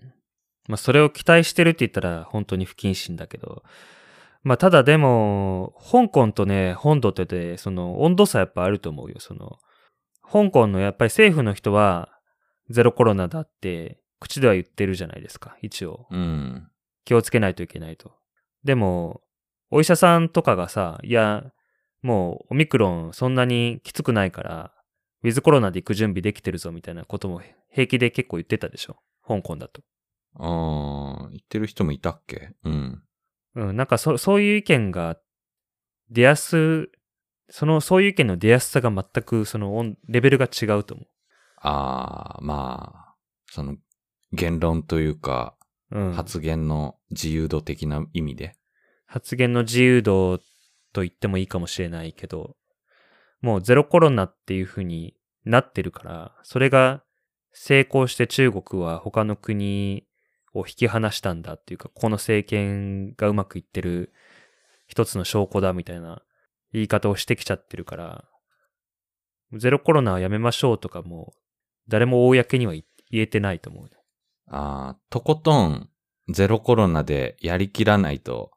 [0.68, 3.62] まあ、それを期待してるって言ったら本当に不謹慎だけど、
[4.42, 9.16] まあ、ただでも、香港とね、本土ってで、その温度差やっぱあると思うよ。
[9.18, 9.58] その、
[10.22, 12.10] 香港のやっぱり政府の人は、
[12.68, 16.06] ゼロコロナだって、口では言ってるじゃないですか、一応。
[16.10, 16.68] うん。
[17.06, 18.12] 気をつけないといけないと。
[18.64, 19.21] でも、
[19.74, 21.44] お医者さんとかがさ、いや、
[22.02, 24.72] もうオミクロンそんなにきつくないから、
[25.22, 28.96] ウィズコロナで行く準備できてるぞみたいなことも平気で結構言ってたでしょ？
[29.26, 29.80] 香港だと。
[30.34, 32.50] ああ、言ってる人もいたっけ？
[32.64, 33.02] うん。
[33.54, 35.16] うん、なんかそそういう意見が
[36.10, 36.90] 出やす、
[37.48, 41.04] その、そういう意見の出やすさが全くその音レベルが違うと思
[41.56, 43.14] ああ、まあ、
[43.50, 43.76] その、
[44.32, 45.54] 言論というか、
[45.90, 45.98] う。
[45.98, 46.12] うん。
[46.12, 48.54] 発言の自由度的な意味で。
[49.12, 50.38] 発言の自由度
[50.94, 52.56] と言ってもいいかもしれないけど、
[53.42, 57.04] もうゼロコロナっていう風になってるから、それが
[57.52, 60.06] 成功して中国は他の国
[60.54, 64.14] を引き離したんだっていうか、この政権がうまくいってる
[64.86, 66.22] 一つの証拠だみたいな
[66.72, 68.24] 言い方をしてきちゃってるから、
[69.52, 71.34] ゼロコロナはやめましょうとかも、
[71.86, 73.90] 誰も公には言えてないと思う。
[74.46, 75.90] ああ、とことん
[76.30, 78.51] ゼロコロナでやりきらないと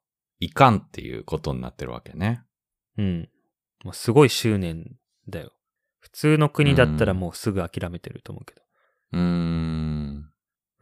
[0.46, 2.44] いかんっていうことになってるわけね。
[2.98, 3.30] うん。
[3.84, 4.96] もうすごい執念
[5.28, 5.52] だよ。
[6.00, 8.62] 普通の国だったらもうすぐ諦めてると思うけど。
[9.14, 10.30] うーん。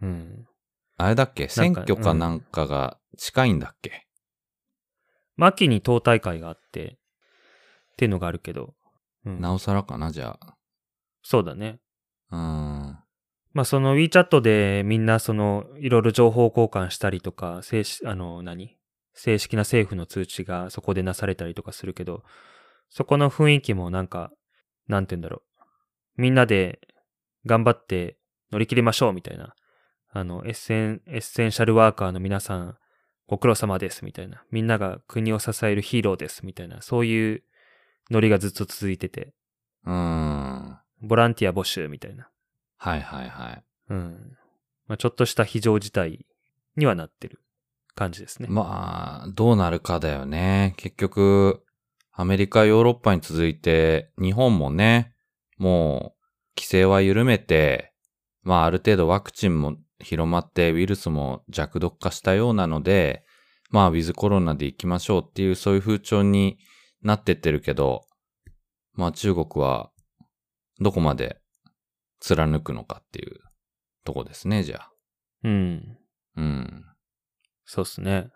[0.02, 0.45] うん。
[0.97, 1.47] あれだっけ？
[1.47, 4.06] 選挙かなんかが近いんだっけ、
[5.36, 6.97] まあ秋に党大会があって、
[7.93, 8.76] っていうのがあるけど。
[9.26, 9.39] うん。
[9.41, 10.38] なおさらかなじゃ
[11.23, 11.80] そうだね。
[12.30, 12.36] あ。
[12.36, 12.41] うー
[12.91, 12.99] ん。
[13.54, 17.62] まあその WeChat でみんなそのいろいろ情報交換したりとか、
[18.06, 18.78] あの何？
[19.13, 22.23] 正式な政府の通知がそこでなされたりとかするけど、
[22.89, 24.32] そこの雰囲気もなんか、
[24.88, 25.43] なんて言うんだろ
[26.17, 26.21] う。
[26.21, 26.80] みんなで
[27.45, 28.17] 頑張って
[28.52, 29.56] 乗り切りましょうみたいな。
[30.10, 32.78] あの、エッセン、エッセンシャルワーカーの皆さん、
[33.28, 34.43] ご苦労様ですみたいな。
[34.52, 36.82] みんなが国を支えるヒーローですみたいな。
[36.82, 37.43] そういう
[38.12, 39.34] ノリがずっと続いてて、
[39.86, 40.78] うーん。
[41.02, 42.30] ボランティア募集みたいな。
[42.78, 43.63] はいはいはい。
[43.89, 44.38] うん。
[44.88, 46.26] まあ、ちょっとした非常事態
[46.76, 47.39] にはなってる
[47.95, 48.47] 感じですね。
[48.49, 50.73] まあ、どうなるかだよね。
[50.77, 51.63] 結局、
[52.12, 55.13] アメリカ、ヨーロッパに続いて、日本もね、
[55.58, 56.23] もう、
[56.56, 57.93] 規制は緩めて、
[58.43, 63.25] まあ、ある程度ワクチンも広まって、ウイルスも弱毒化したようなので、
[63.71, 66.60] まあ、ウィズコロナで行きましょうっていう、そういう風潮に
[67.01, 68.06] なってってるけど、
[68.93, 69.89] まあ、中国は、
[70.79, 71.39] どこまで
[72.19, 73.39] 貫くのかっていう
[74.03, 74.91] とこですね、じゃあ。
[75.43, 75.97] うん。
[76.36, 76.86] うん。
[77.74, 78.30] そうっすね。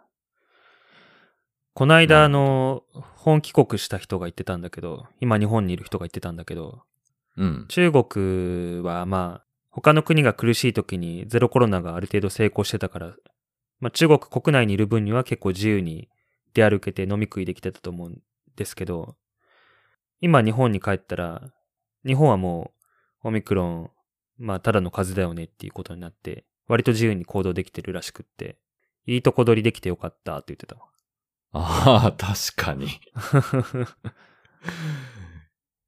[1.76, 2.82] こないだ、あの、
[3.18, 6.82] 本帰国した人が言ってたんだけど、今日本にいる人が言ってたんだけど、
[7.36, 7.66] うん。
[7.70, 13.16] 中国はまあ、他の国が苦しい時にゼロコロナがある程度成功してたから、
[13.80, 16.10] まあ中国国内にいる分には結構自由に
[16.56, 18.20] 出歩けて飲み食いできてたと思うん
[18.56, 19.18] ですけど、
[20.20, 21.44] 今日本に帰ったら、
[22.04, 22.72] 日本はも
[23.24, 23.92] うオミクロン、
[24.40, 28.58] まあただの風邪だよねっていうことになって、割と自由に行動できてるらしくって、
[29.08, 30.88] いいとこ取りできてよかったって言ってたわ。
[31.54, 32.86] ああ、確かに。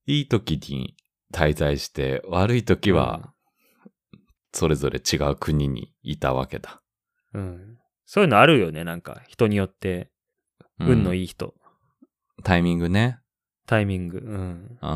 [0.08, 0.96] いい時に
[1.34, 3.34] 滞在して、悪い時は、
[4.54, 6.82] それぞれ違う国にいたわけだ。
[7.34, 7.78] うん。
[8.06, 9.22] そういうのあるよね、なんか。
[9.28, 10.10] 人によって、
[10.80, 11.24] 運のいい。
[11.26, 11.54] い人。
[12.44, 13.20] タイミングね。
[13.66, 14.20] タイミング。
[14.20, 14.78] うん。
[14.82, 14.90] うん。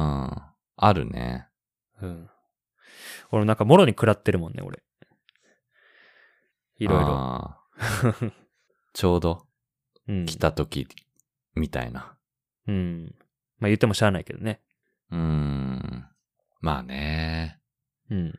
[0.75, 1.47] あるね。
[2.01, 2.29] うん。
[3.31, 4.81] 俺なんかもろに食らってるもんね、俺。
[6.79, 7.62] いろいろ。
[8.93, 9.46] ちょうど
[10.08, 10.26] うん。
[10.26, 10.88] 来た時
[11.56, 12.15] みたいな。
[12.67, 13.15] うん。
[13.60, 14.62] まあ言ってもしゃあないけどね。
[15.12, 16.06] うーん。
[16.62, 17.60] まあね。
[18.10, 18.34] うん。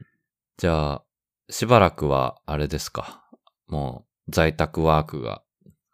[0.56, 1.04] じゃあ、
[1.50, 3.24] しばらくはあれですか？
[3.66, 5.42] もう在宅ワークが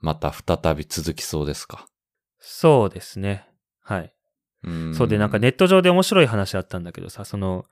[0.00, 1.86] また再び続きそうですか？
[2.38, 3.48] そうですね。
[3.82, 4.14] はい。
[4.64, 7.64] うーんそうで、なんかネット上で面白い話あったんだけどさ、その、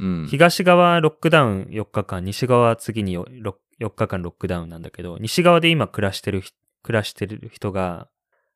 [0.00, 0.26] うん。
[0.28, 8.08] 東側ロックダウン4日間、西側は次に 4, 4日間ロックダウンなんだけど、西側で今暮らしてるひ、暮らしてる人が、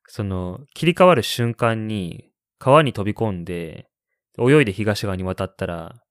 [0.07, 2.29] その、切り替わる瞬間に
[2.59, 3.87] 川に飛び込んで、
[4.39, 6.01] 泳いで東側に渡ったら、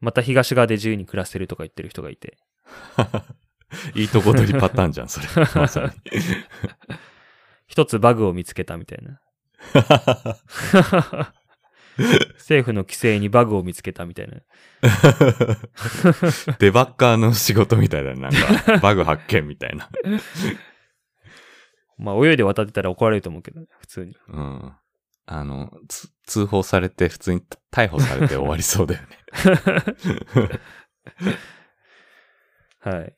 [0.00, 2.38] また東側で自由に暮らせるとか言ってる人がいて。
[3.94, 5.26] いいとこ取りパターンじゃん、それ。
[5.54, 5.90] まさに。
[7.66, 9.20] 一つバグを見つけたみたいな。
[12.38, 14.40] 政府の規制にバグを見つけたみたいな。
[16.58, 18.20] デバッカーの仕事みたいだね。
[18.20, 19.88] なんか、バグ発見みたいな。
[21.96, 24.16] まあ泳いで渡ってたら怒られると思うけどね、普通に。
[24.28, 24.72] うん。
[25.26, 29.08] あの、つ通報されて、普通に逮捕されて終わりそうだよね。
[32.80, 33.16] はい。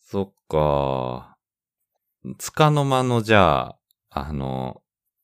[0.00, 1.36] そっか。
[2.38, 3.78] つかの間の、じゃあ、
[4.10, 4.82] あの、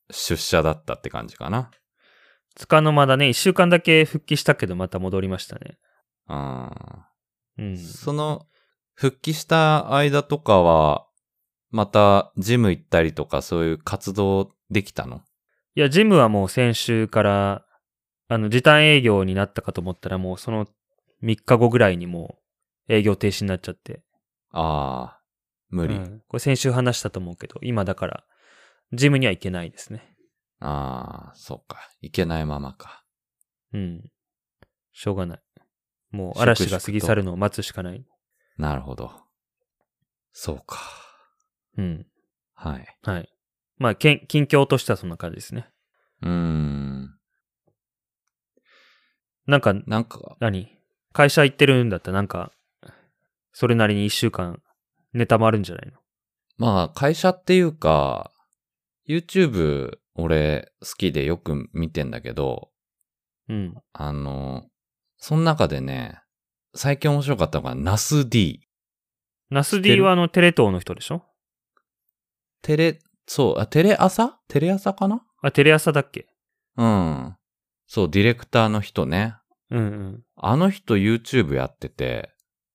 [0.09, 1.71] 出社だったって感じかな。
[2.59, 5.77] つかの間だね、一週間だけ復帰したけどまた戻りましたね。
[6.27, 7.07] あ
[7.57, 7.77] うん。
[7.77, 8.47] その、
[8.95, 11.07] 復帰した間とかは、
[11.71, 15.21] また、ジム行ったりとか、そういう活動できたの？
[15.75, 17.65] いや、ジムはもう先週から、
[18.27, 20.67] あの、時短営業になったかと思ったらもうその
[21.23, 22.39] 3日後ぐらいにも
[22.89, 24.01] う営業停止になっちゃって。
[24.51, 25.21] ああ、
[25.69, 25.95] 無理。
[25.95, 28.25] うんこれ先週話したと思うけど、今だから、
[28.91, 30.08] ジムには行けないですね。
[30.59, 31.77] ああ、そっか。
[32.01, 33.03] 行けないままか。
[33.73, 34.11] うん。
[34.91, 35.41] しょうがない。
[36.11, 38.05] もう嵐が過ぎ去るのを待つしかない。
[38.57, 39.11] なるほど。
[40.33, 40.77] そうか。
[41.77, 42.05] うん。
[42.53, 42.97] はい。
[43.03, 43.29] はい。
[43.77, 45.69] まあ、けん近況としてはそんな感じですね。
[46.21, 47.15] うーん。
[49.47, 50.77] なんか、なんか、何？
[51.13, 52.51] 会社行ってるんだったらなんか、
[53.53, 54.61] それなりに一週間
[55.13, 55.93] ネタもあるんじゃないの？
[56.57, 58.31] まあ、会社っていうか、
[59.07, 62.69] YouTube 俺好きでよく見てんだけど、
[63.47, 63.75] うん。
[63.93, 64.65] あの、
[65.17, 66.21] その中でね、
[66.75, 68.61] 最近面白かったのが、ナス D。
[69.49, 70.03] ナス D る？
[70.03, 71.23] はあのテレ東の人でしょ？
[72.61, 74.39] テレ、そう、あ、テレ朝？
[74.47, 75.25] テレ朝かな？
[75.41, 76.27] あ、テレ朝だっけ？
[76.77, 77.35] うん。
[77.87, 79.35] そう、ディレクターの人ね。
[79.71, 80.23] うんうん。
[80.35, 82.29] あの人 YouTube やってて、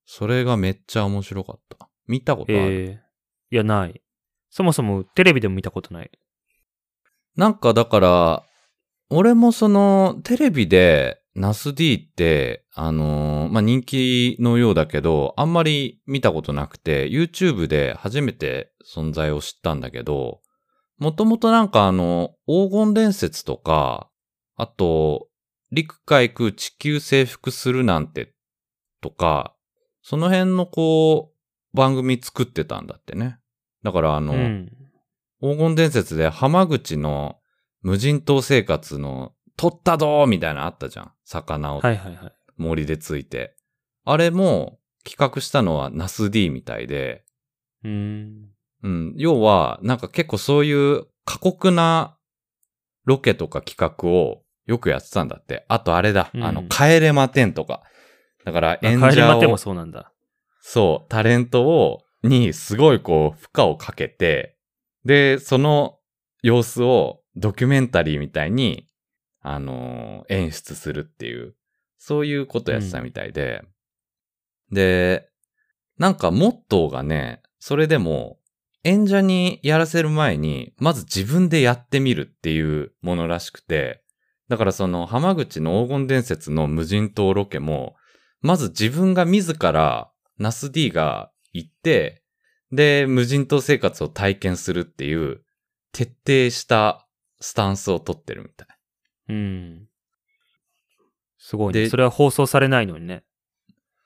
[0.06, 1.88] それがめっちゃ面白かった。
[2.06, 3.00] 見たことある、ええ
[3.50, 4.02] いや、ない。
[4.50, 6.10] そもそもテレビでも見たことない。
[7.36, 8.42] なんかだから、
[9.10, 20.40] 俺もその、テレビで、ナス D って、あのーまあ、人気のようだけど、あんまり見たことなくて、YouTube で初めて存在を知ったんだけど、
[20.98, 24.08] もともとなんかあの、黄金伝説とか、
[24.56, 25.26] あと、
[25.72, 28.32] 陸海空地球征服するなんて、
[29.00, 29.56] とか、
[30.02, 33.38] その辺のこう、番組作ってたんだってね。
[33.82, 34.70] だからあの、うん。
[35.44, 37.36] 黄金伝説で浜口の
[37.82, 41.12] 無人島生活の取ったぞーみたいなのあったじゃん。
[41.26, 42.32] 魚をはいはいはい。
[42.56, 43.54] 森でついて。
[44.06, 47.24] あれも企画したのはナス D みたいで、
[47.84, 48.48] うーん。
[48.84, 49.14] うん。
[49.18, 52.16] 要は、なんか結構そういう過酷な
[53.04, 55.66] ロケとか企画をよくやってたんだって。
[55.68, 56.30] あとあれだ。
[56.32, 57.82] うんあの、帰れまてんとか。
[58.46, 60.10] だからあ演者を帰りまても、そうなんだ。
[60.62, 64.53] そう、タレントを、にすごいこう、負荷をかけて、
[65.04, 65.98] で、その
[66.42, 68.88] 様子をドキュメンタリーみたいに、
[69.40, 71.54] あのー演出するっていう、
[71.98, 73.62] そういうことやってたみたいで、
[74.72, 75.28] で、
[75.98, 78.38] なんかモットーがね、それでも、
[78.82, 84.02] 演者にやらせる前に、まず自分でやってみるっていうものらしくて、
[84.48, 87.96] だからその浜口の黄金伝説の無人島ロケも、
[88.42, 92.23] まず自分が自ら、ナス D が行って、
[92.72, 95.42] で、無人島生活を体験するっていう、
[95.92, 97.06] 徹底した
[97.40, 98.68] スタンスを取ってるみたい。
[99.28, 99.88] うん。
[101.38, 101.82] すごいね。
[101.82, 103.22] でそれは放送されないのにね。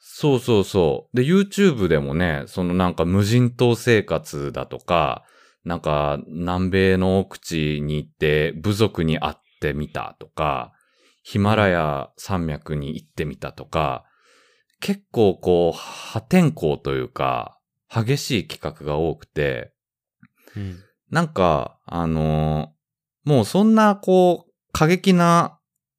[0.01, 1.17] そうそうそう。
[1.17, 5.25] で、YouTube でもね、そのなんか無人島生活だとか、
[5.65, 10.73] なんか南米の奥地に行って部族に会ってみたとか、
[11.23, 14.05] ヒマラヤ山脈に行ってみたとか、
[14.81, 17.58] 結構こう破天荒というか、
[17.89, 19.73] 激しい企画が多くて、
[20.57, 20.79] うん。
[21.11, 22.79] なんか、あのー
[23.25, 25.59] もうそんな、こう、過激な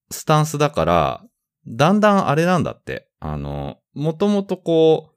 [0.10, 1.24] スタンスだから、
[1.68, 3.08] だんだんあれなんだって。
[3.20, 5.12] あのーもともとこ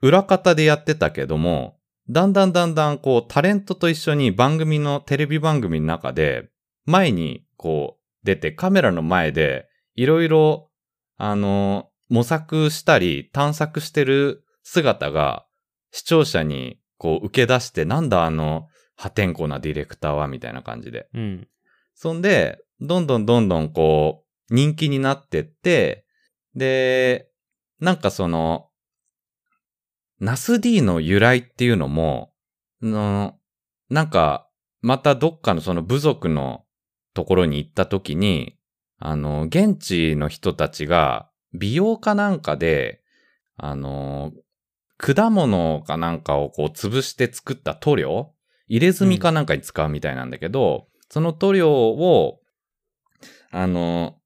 [0.00, 6.48] う、裏方でやってたけども、だんだんだんだんこう、タレントと一緒に番組の、テレビ番組の中で、
[6.86, 10.70] 前にこう、出てカメラの前で、いろいろ、
[11.16, 15.44] あのー模索したり、探索してる姿が、
[15.90, 21.08] 視聴者にこう、受け出して、なんだあの、破天荒なディレクターは、みたいな感じで。
[21.14, 21.48] うん。
[21.94, 26.04] そんで、どんどんどんどんこう、人気になってって、
[26.54, 27.28] で、
[27.80, 28.68] なんかその、
[30.20, 32.32] ナス D の由来っていうのも、
[32.82, 33.38] の、
[33.88, 34.48] なんか、
[34.80, 36.64] またどっかのその部族の
[37.14, 38.58] ところに行った時に、
[38.98, 43.02] あの、現地の人たちが美容かなんかで、
[43.56, 44.32] あの、
[44.98, 48.32] 果物かなんかをこう潰して作った塗料？
[48.66, 52.40] 入れ墨かなんかに使うみたいなんだけど、うん、その塗料を、
[53.50, 54.16] あの、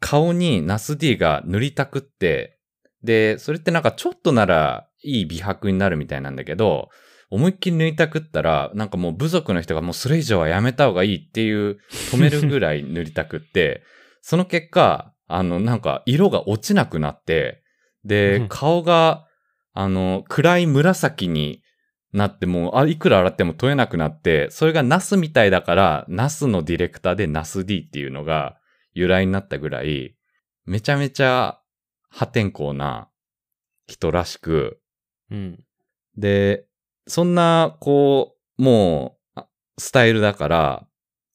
[0.00, 2.58] 顔にナス D が塗りたくって、
[3.04, 6.88] で、それってなんかちょっとならいい美白になるみたいなんだけど、
[7.30, 11.78] 思いっきり塗りたくったら、なんかもう部族の人がもうそれ以上はやめた方がいいっていう
[12.10, 13.82] 止めるぐらい塗りたくって、
[14.20, 17.62] その結果、あの、なんか色が落ちなくなって、
[18.04, 19.26] で、顔が、
[19.74, 21.62] あの、暗い紫に
[22.12, 28.58] なってもう、あ、いくら洗っても取れなくなって、それがナスみたいだから、ナスのディレクターでナス D っていうのが
[28.94, 30.14] 由来になったぐらい、
[30.64, 31.60] めちゃめちゃ
[32.08, 33.08] 破天荒な
[33.86, 34.80] 人らしく、
[35.30, 35.64] うん。
[36.16, 36.66] で、
[37.06, 39.40] そんな、こう、もう、
[39.78, 40.86] スタイルだから、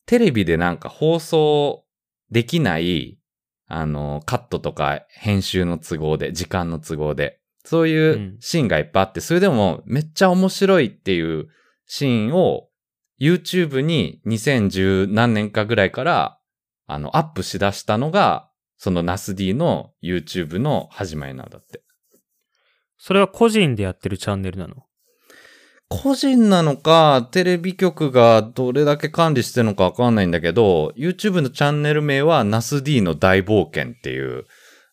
[0.06, 1.84] テレビでなんか放送
[2.32, 3.20] できない、
[3.68, 7.37] あの、カットとか編集の都合で、時間の都合で、
[7.70, 11.50] そういうシーンがいっぱいあって、うん、それでもめっちゃ面白いっていう
[11.86, 12.70] シーンを
[13.20, 16.40] YouTube に2010何年かぐらいから、
[16.86, 21.82] あの、アップしだしたのが、そのナス D の YouTube の始まりなんだって。
[22.98, 24.86] それは個人でやってるチャンネルなの？
[25.90, 34.46] 個人なのか、テレビ局がどれだけ管理してるのかわかんないんだけど、YouTube のチャンネル名はナス D の大冒険っていう、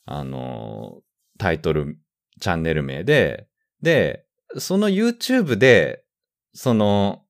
[0.07, 1.03] あの、
[1.39, 1.99] タイトル、
[2.41, 3.49] チャンネル名で、
[3.83, 4.27] で、
[4.59, 6.05] その YouTube で、
[6.53, 7.23] その、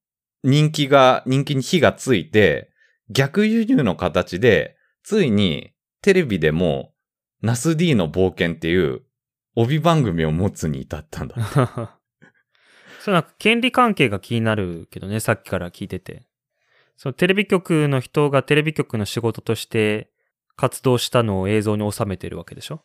[0.43, 2.71] 人気が、人気に火がついて、
[3.11, 6.93] 逆輸入の形で、ついにテレビでも、
[7.43, 9.03] ナス D の冒険っていう
[9.57, 11.37] 帯番組を持つに至ったんだ。
[13.01, 16.27] そうなんか権利関係が気になるけどね、さっきから聞いてて。
[16.97, 20.11] そのテレビ局の人がテレビ局の仕事として
[20.57, 22.85] 活動したのを映像に収めてるわけでしょ？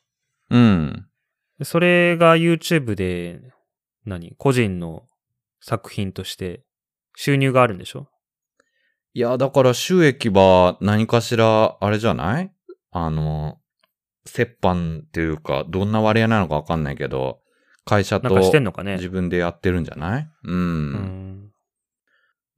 [0.50, 1.09] うん。
[1.64, 3.42] それが YouTube で、
[4.06, 4.34] 何？
[4.38, 5.04] 個人の
[5.60, 6.64] 作品として
[7.16, 8.08] 収入があるんでしょ？
[9.14, 12.52] いや、だから収益は何かしら、あれじゃない？
[12.92, 13.58] あの、
[14.38, 17.40] 折半っていうか、どんな割合なのかわかんないけど、
[17.86, 20.30] 会社と自分でやってるんじゃない？
[20.44, 20.56] うん。
[20.56, 20.62] う
[20.98, 21.52] ん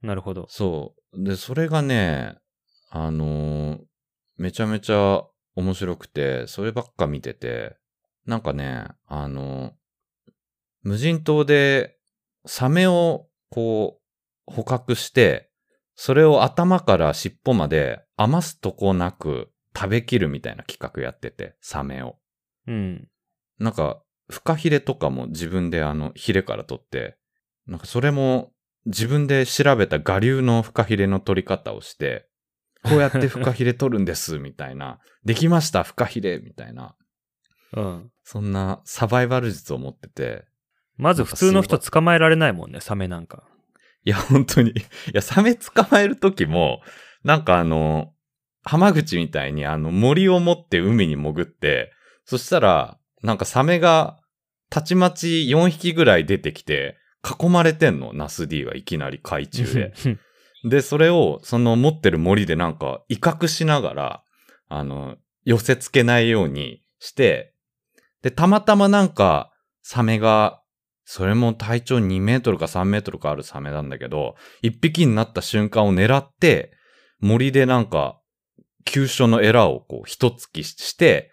[0.02, 0.46] なるほど。
[0.48, 1.24] そう。
[1.24, 2.34] で、それがね、
[2.90, 3.78] あのー、
[4.36, 5.22] めちゃめちゃ
[5.54, 7.76] 面白くて、そればっか見てて、
[8.26, 9.72] なんかね、あのー、
[10.82, 11.98] 無人島で
[12.46, 14.00] サメをこ
[14.46, 15.50] う捕獲して、
[15.94, 22.16] それを頭から尻尾まで余すとこなく食べきるみたいな企画やってて、サメを。
[22.66, 23.08] うん。
[23.58, 27.16] なんか、フカヒレとかも自分であの、ヒレから取って、
[27.66, 28.52] なんかそれも
[28.86, 32.28] 自分で調べた我流のフカヒレの取り方をして、
[32.84, 34.98] こうやってフカヒレ取るんです、みたいな。
[35.24, 36.96] できました、フカヒレ、みたいな。
[37.74, 38.11] うん。
[38.24, 40.44] そんなサバイバル術を持ってて。
[40.96, 43.44] まず普通の人捕まえられないもんね、サメなんか。
[44.04, 44.70] いや、本当に。
[44.70, 44.74] い
[45.12, 46.80] や、サメ捕まえるときも、
[47.24, 48.12] なんかあの、
[48.64, 51.92] 浜口みたいにあの森を持って海に潜って、
[52.24, 54.20] そしたら、なんかサメが
[54.70, 59.92] たちまち4匹ぐらい出てきて、囲まれてんの、ナス D はいきなり海中で。
[60.64, 64.24] で、それを、その持ってる森でなんか威嚇しながら、
[64.68, 67.51] あの、寄せ付けないようにして、
[68.22, 69.52] で、たまたまなんか、
[69.82, 70.62] サメが、
[71.04, 76.72] それも体長2メートルか3メートルかあるサメなんだけど、1匹になった瞬間を狙って、
[77.20, 78.20] 森でなんか、
[78.84, 81.30] 急所のエラをこう、一突きして、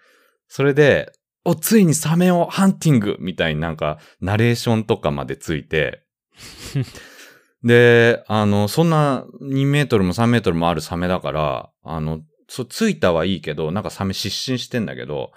[0.47, 1.11] それで、
[1.45, 3.17] お、ついにサメをハンティング!
[3.19, 6.03] みたいになんか、ナレーションとかまでついて、
[7.63, 15.31] で、あの、そんな2メートルも3メートルもあるサメだから、あの、そう、ついたはいいけど、なんかサメ失神してんだけど、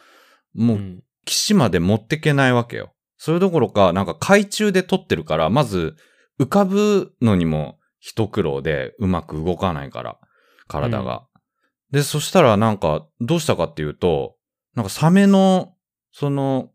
[0.55, 2.93] もう、岸まで持ってけないわけよ。
[3.17, 5.97] それどころか、なんか海中で撮ってるから、まず、
[6.41, 10.19] 浮かぶのにも一苦労でうまく動かないから、
[10.67, 11.27] 体が。
[11.93, 14.37] うん、で、そしたらなんか、どうしたかっていうと、
[14.75, 15.75] なんかサメの
[16.13, 16.71] その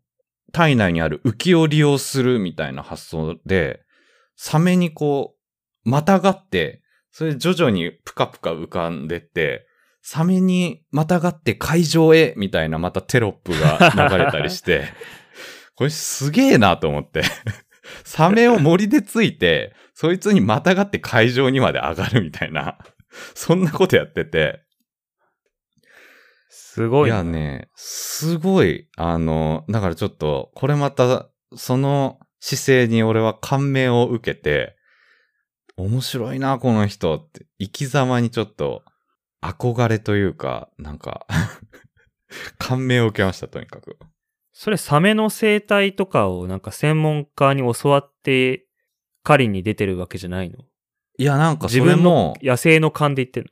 [0.52, 3.82] 体内にある浮きを利用するみたいな発想で、
[4.36, 5.34] サメにこ
[5.84, 9.66] う、またがって、それで徐々にプカプカ浮かんでって、
[10.10, 14.84] サメにまたがって海上へみたいなまたテロップが流れたりして、
[15.76, 17.24] これすげえなと思って。
[18.04, 22.78] サメを森でついて、そいつにまたがって海上にまで上がるみたいな、
[23.36, 24.62] そんなことやってて、
[26.48, 27.16] すごいな。
[27.16, 34.74] いやね、すごい、あの、だからちょっと、これまた、その姿勢に俺は感銘を受けて、
[35.76, 38.84] 面白いな、この人って、生き様にちょっと、
[39.42, 41.26] 憧れというか、なんか、
[42.58, 43.98] 感銘を受けました、とにかく。
[44.52, 48.66] それ、サメの生態とかをなんか専門家に教わって、
[49.22, 50.58] 狩りに出てるわけじゃないの？
[51.18, 53.48] いや、なんかそ自分れもの、野生の勘で言ってんの？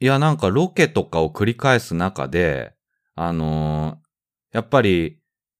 [0.00, 2.74] いや、なんかロケとかを繰り返す中で、
[3.14, 4.06] あのー
[4.52, 5.18] やっぱり、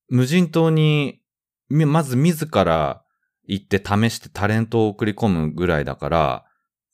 [0.09, 1.21] 無人島に、
[1.69, 3.03] みまず自ら
[3.45, 6.45] 行って試してタレントを送り込むぐらいだから、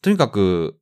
[0.01, 0.81] とにかく、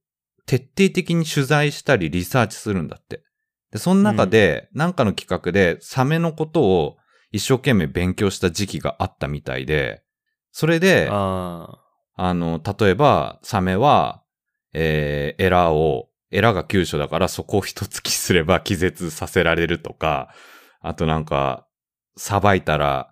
[0.50, 3.22] 徹底的に取材したりリサーチするんだって。
[3.70, 6.96] で、その中で、なんかの企画で、サメのことを
[7.30, 10.02] 一生懸命勉強した時期があったみたいで、
[10.50, 11.78] それで、あ
[12.16, 14.24] あの、例えば、サメは、
[14.72, 20.34] えー、エラを、エラが急所だからそこを一突きすれば気絶させられるとか、
[20.80, 21.68] あとなんか、
[22.16, 23.10] さばいたら、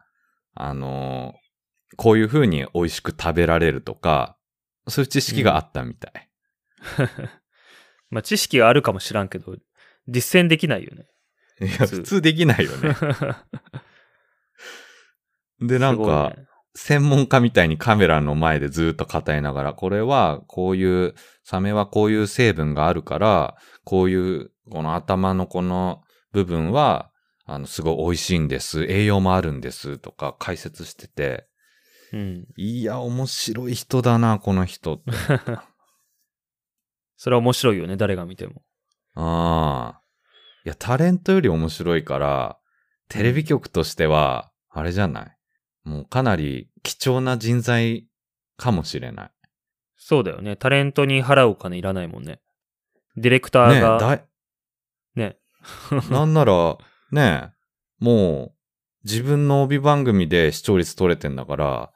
[0.55, 1.49] あのー
[1.97, 4.36] こういう風に美味しく食べられるとか、
[4.89, 6.27] そういう知識があったみたい。
[6.98, 7.40] あ。
[8.10, 9.56] まあ、知識があるかもしらんけど、
[10.06, 11.06] 実践できないよね。
[11.60, 12.96] いや、普通できないよね。
[15.60, 16.48] で、なんか、ね
[16.80, 26.02] 専門家みたいにカメラの前でずっと語りながら、これはこういう、サメはこういう成分があるから、こういう、この頭のこの
[26.32, 27.10] 部分は、
[27.46, 28.84] あの、すごい美味しいんです。
[28.84, 29.98] 栄養もあるんです。
[29.98, 31.48] とか解説してて、
[32.12, 32.46] うん。
[32.56, 35.10] いや、面白い人だな、この人って。
[37.18, 38.62] それは面白いよね、誰が見ても。
[39.14, 40.02] ああ。
[40.64, 42.58] いや、タレントより面白いから、
[43.08, 45.36] テレビ局としては、あれじゃない？
[45.88, 48.06] もうかなり貴重な人材
[48.56, 49.30] かもしれない。
[49.96, 50.56] そうだよね。
[50.56, 52.40] タレントに払うお金いらないもんね。
[53.16, 54.24] ディレクターが、だい、
[55.16, 55.38] ね。
[56.10, 56.78] なんなら、
[57.10, 57.50] ねえ、
[57.98, 58.54] もう、
[59.04, 61.92] 自分の帯番組で視聴率取れてんだから、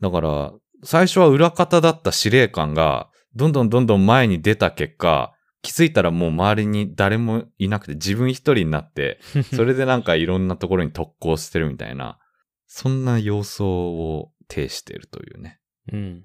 [0.00, 0.52] だから、
[0.84, 3.08] 最初は裏方だった司令官が、
[3.38, 5.32] どんどんどんどん前に出た結果、
[5.62, 9.20] 気づいたらもう周りに誰もいなくて自分一人になって、
[9.54, 12.18] それでなんかいろんなところに特攻してるみたいな、
[12.66, 15.60] そんな様相を呈しているというね。
[15.92, 16.24] うん。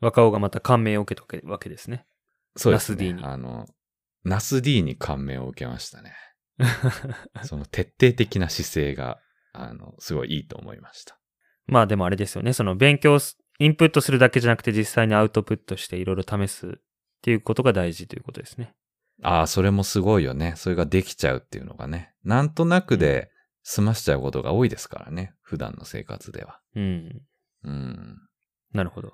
[0.00, 2.04] 若尾がまた感銘を受けたわけですね。
[2.56, 3.12] そうですね。
[3.12, 3.66] ナス D にあの、
[4.24, 6.14] ナス D に感銘を受けましたね。
[7.44, 9.20] その徹底的な姿勢が、
[9.52, 11.16] あの、すごいいいと思いました。
[11.66, 12.52] まあでもあれですよね。
[12.52, 16.70] その勉強す、インプットするだけじゃなくて実際にアウトプットしていろいろ試すっ
[17.22, 18.74] ていうことが大事ということですね。
[19.22, 20.54] ああ、それもすごいよね。
[20.56, 22.14] それができちゃうっていうのがね。
[22.24, 23.30] なんとなくで
[23.62, 25.34] 済ましちゃうことが多いですからね。
[25.42, 26.58] 普段の生活では。
[26.74, 27.22] うん。
[27.64, 28.16] うん。
[28.72, 29.12] なるほど。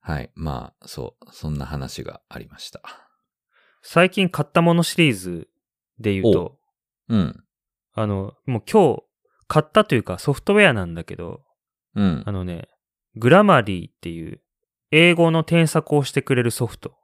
[0.00, 0.30] はい。
[0.36, 1.26] まあ、そう。
[1.32, 2.80] そんな話がありました。
[3.82, 5.48] 最近買ったものシリーズ
[5.98, 6.58] で言うと、
[7.08, 7.44] うん。
[7.94, 9.02] あの、もう今日
[9.48, 11.42] 買ったというかソフトウェアなんだけど、
[11.96, 12.30] うんあ。
[12.30, 12.68] のね、
[13.18, 14.40] グラマリーっていう
[14.92, 16.94] 英語の添削をしてくれるソフト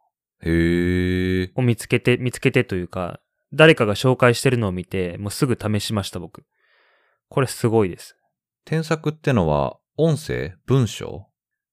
[0.43, 1.51] へえ。
[1.57, 3.21] を見つけて、見つけてというか、
[3.53, 6.45] 誰かが紹介してるのを見て、もうすぐ試しました僕。
[7.29, 8.17] これすごいです。
[8.65, 10.55] 添削ってのは、音声？
[10.67, 11.27] 文章？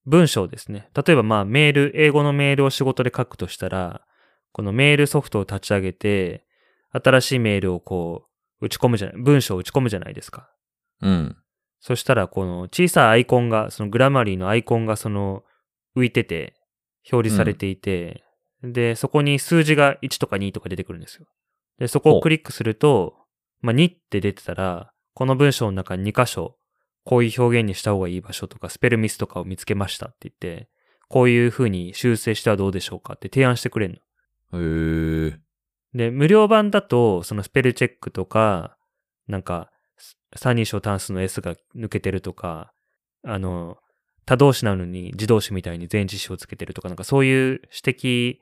[0.05, 0.89] 文章ですね。
[0.95, 4.01] 例えばまあメール、英語のメールを仕事で書くとしたら、
[4.51, 6.45] このメールソフトを立ち上げて、
[6.91, 8.25] 新しいメールをこ
[8.59, 10.49] う、打ち込むじゃない、文章を打ち込むじゃないですか。
[11.01, 11.37] うん。
[11.81, 15.43] そしたらこの小さいアイコンが、そのグラマリーのアイコンがその
[15.97, 16.53] 浮いてて、
[17.11, 18.23] 表示されていて、
[18.63, 21.25] で、そこに数字が1とか2とか出てくるんですよ。
[21.79, 23.15] で、そこをクリックすると、
[23.61, 26.55] まあ、2って出てたら、この文章の中に2箇所、
[27.03, 30.69] こういう表現にした方がいい場所とか、スペルミスとかを見つけましたって言って、
[31.07, 34.01] こういう風に修正してはどうでしょうかって提案してくれる
[34.53, 34.59] の。
[34.59, 35.39] へえ。
[35.93, 38.77] で、無料版だと、そのスペルチェックとか、
[39.27, 39.70] なんか、
[40.35, 42.73] 三人称単数の S が抜けてるとか、
[43.23, 43.77] あの、
[44.25, 48.35] 他動詞なのに自動詞みたいに前置詞をつけてるとか、なんかそういう指摘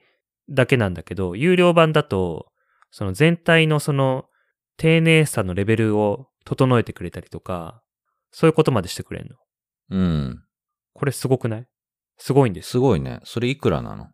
[0.49, 2.51] だけなんだけど、有料版だと、
[2.91, 4.25] その全体のその
[4.77, 7.81] 丁寧さのレベルを整えてくれたりとか、
[8.31, 9.29] そういうことまでしてくれる
[9.89, 9.97] の。
[9.97, 10.43] うん。
[10.93, 11.67] これすごくない？
[12.17, 12.71] すごいんです。
[12.71, 13.19] すごいね。
[13.23, 14.07] それいくらなの？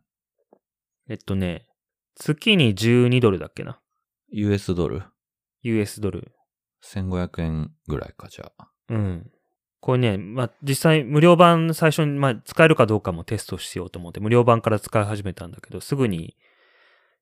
[1.08, 1.66] えっとね、
[2.14, 3.80] 月に12ドルだっけな。
[4.30, 5.02] ?US ドル
[5.62, 6.32] ？US ドル。
[6.82, 8.68] ?1500 円ぐらいか、じゃあ。
[8.88, 9.30] うん。
[9.80, 16.36] これね、まあ、実際無料版最初に、まあ、使えるかどうかもテストしようと思って、無料版から使い始めたんだけど、すぐに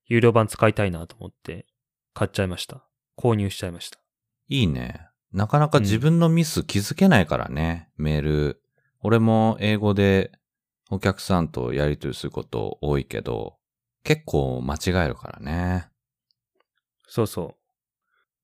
[0.07, 1.65] 有料版使いたいなと思って
[2.13, 2.83] 買っちゃいました。
[3.17, 3.99] 購入しちゃいました。
[4.47, 5.07] いいね。
[5.31, 8.61] なかなか自分のミス気づけないからね、メール。
[9.01, 10.31] 俺も英語で
[10.89, 13.57] お客さんとやりとりすること多いけど、
[14.03, 15.89] 結構間違えるからね。
[17.07, 17.55] そうそう。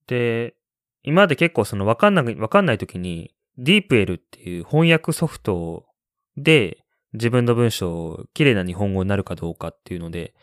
[0.06, 0.54] で、
[1.02, 5.86] 今まで結構そのわかんない、わかんない時に、DeepL っていう翻訳ソフト
[6.36, 6.78] で
[7.12, 10.34] 自分の文章を綺麗な日本語になるかどうかっていうので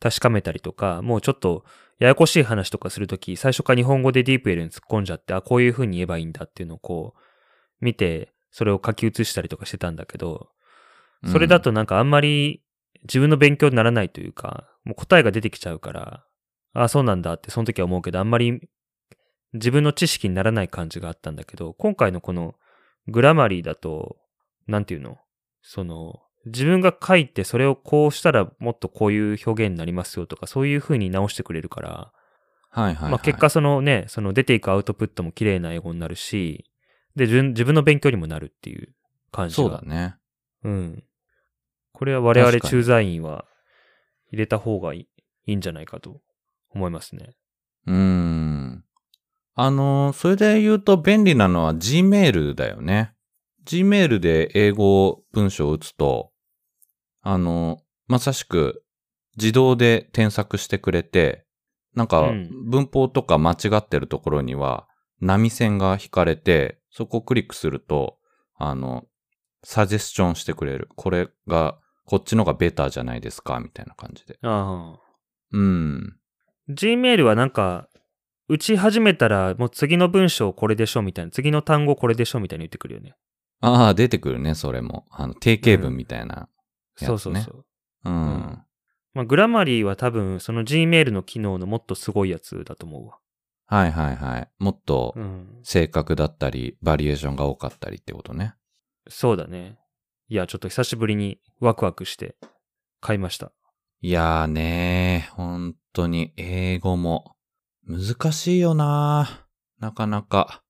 [0.00, 1.64] 確かめたりとか、もうちょっと
[1.98, 10.50] ややこしい話とかするとき、最初から日本語で DeepL に突っ込んじゃって、あ、こういう風に言えばいいんだっていうのをこう見て、それを書き写したりとかしてたんだけど、
[11.26, 12.62] それだとなんかあんまり
[13.04, 16.24] 自分の勉強にならないというか、もう答えが出てきちゃうから、
[16.74, 18.68] ああ、そうなんだってその時は思うけど、あんまり
[19.54, 22.54] 自分の知識にならない感じがあったんだけど、今回のこの
[23.08, 24.16] グラマリーだと、
[24.66, 25.18] なんていうの？
[25.62, 32.12] その、自分が書いてそれをこうしたらもっとこういう表現になりますよとか、そういう風に直してくれるから、
[32.70, 33.10] はいはい、はい。
[33.12, 36.70] まあ結果そのね、その出ていくアウトプットも綺麗な英語になるし、
[37.16, 38.92] で、自分の勉強にもなるっていう
[39.30, 39.62] 感じが。
[39.62, 40.16] そうだね。
[40.64, 41.04] うん。
[41.92, 43.44] これは我々駐在員は
[44.32, 45.08] 入れた方がいい
[45.46, 46.20] いいんじゃないかと
[46.74, 47.30] 思いますね。
[47.86, 48.43] うーん。
[49.54, 53.14] あの、それで言うと便利なのは Gmail だよね。
[53.66, 56.32] Gmail で英語文章を打つと、
[57.22, 58.84] あの、まさしく
[59.36, 61.46] 自動で添削してくれて、
[61.94, 64.88] なんかうん文法とか間違ってるところには
[65.20, 68.18] 波線が引かれて、そこをクリックすると、
[68.56, 69.04] あの、
[69.62, 70.88] サジェスチョンしてくれる。
[70.96, 74.38] これが、こっちのがベターじゃないですかみたいな感じで。
[74.42, 75.00] ああ。
[75.52, 76.16] うん。
[76.68, 77.88] Gmail はなんか、
[78.48, 83.14] 打ち始めたらもう次の文章これでしょみたいな、次の単語これでしょみたいに言ってくるよね。
[83.60, 85.06] ああ、出てくるね、それも。
[85.10, 86.46] あの、定型文みたいな、や
[86.98, 87.64] つねそうそうそう。
[88.04, 88.14] うん。
[88.14, 88.18] う
[88.50, 88.64] ん
[89.14, 93.18] まあ、グラマリーは多分その Gmail の機能のもっとすごいやつだと思うわ。
[93.66, 94.48] はいはいはい。
[94.58, 95.60] もっとうん。
[95.62, 98.54] 正確だったり、バリエーションが多かったりってことね。
[99.08, 99.78] そうだね。
[100.28, 102.36] いや、ちょっと久しぶりにワクワクして
[103.00, 103.52] 買いました。
[104.00, 107.33] いやーねー、本当に英語も
[107.86, 110.62] 難しいよなーなかなか。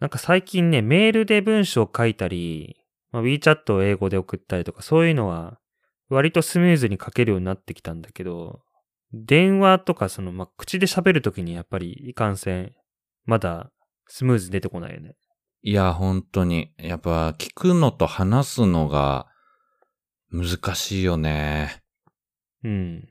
[0.00, 2.76] なんか最近ね、メールで文章を書いたり、
[3.10, 5.58] まあ、WeChat を英語で送ったりとか、そういうのは
[6.08, 8.60] 割とスムーズに書けるようになってきたんだけど、
[9.12, 12.72] 電話とかその、まあ、口で喋るときにやっぱりいかんせん、
[13.24, 13.70] まだ
[14.08, 15.14] スムーズに出てこないよね。
[15.62, 16.74] いや、本当に。
[16.76, 19.28] やっぱ聞くのと話すのが
[20.30, 21.82] 難しいよね。
[22.62, 23.08] うん。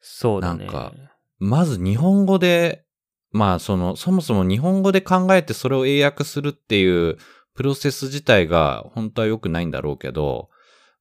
[0.00, 0.66] そうだね。
[0.66, 0.92] なんか
[1.38, 2.84] まず日本語で、
[3.32, 7.18] まあその、そもそも日本語で考えてそれを英訳するっていう
[7.54, 10.48] プロセス自体が本当は良くないんだろうけど、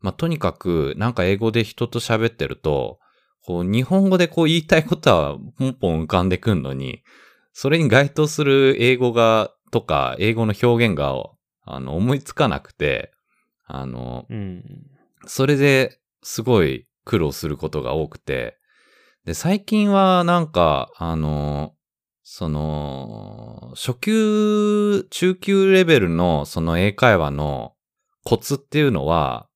[0.02, 3.00] まあとにかくなんか英語で人と喋ってると、
[3.46, 7.04] こう日本語でこう言いたいことはポンポン浮かんでくんのに、
[7.54, 11.16] それに該当する英語が、とか英語の表現が、
[11.64, 13.12] あの、思いつかなくて、
[13.66, 14.64] あの、うん。
[15.26, 18.58] それですごい苦労することが多くて、
[19.26, 21.74] で、最近はなんか、あの、
[22.24, 27.74] その、初級、中級レベルのその英会話の
[28.24, 29.48] コツっていうのは、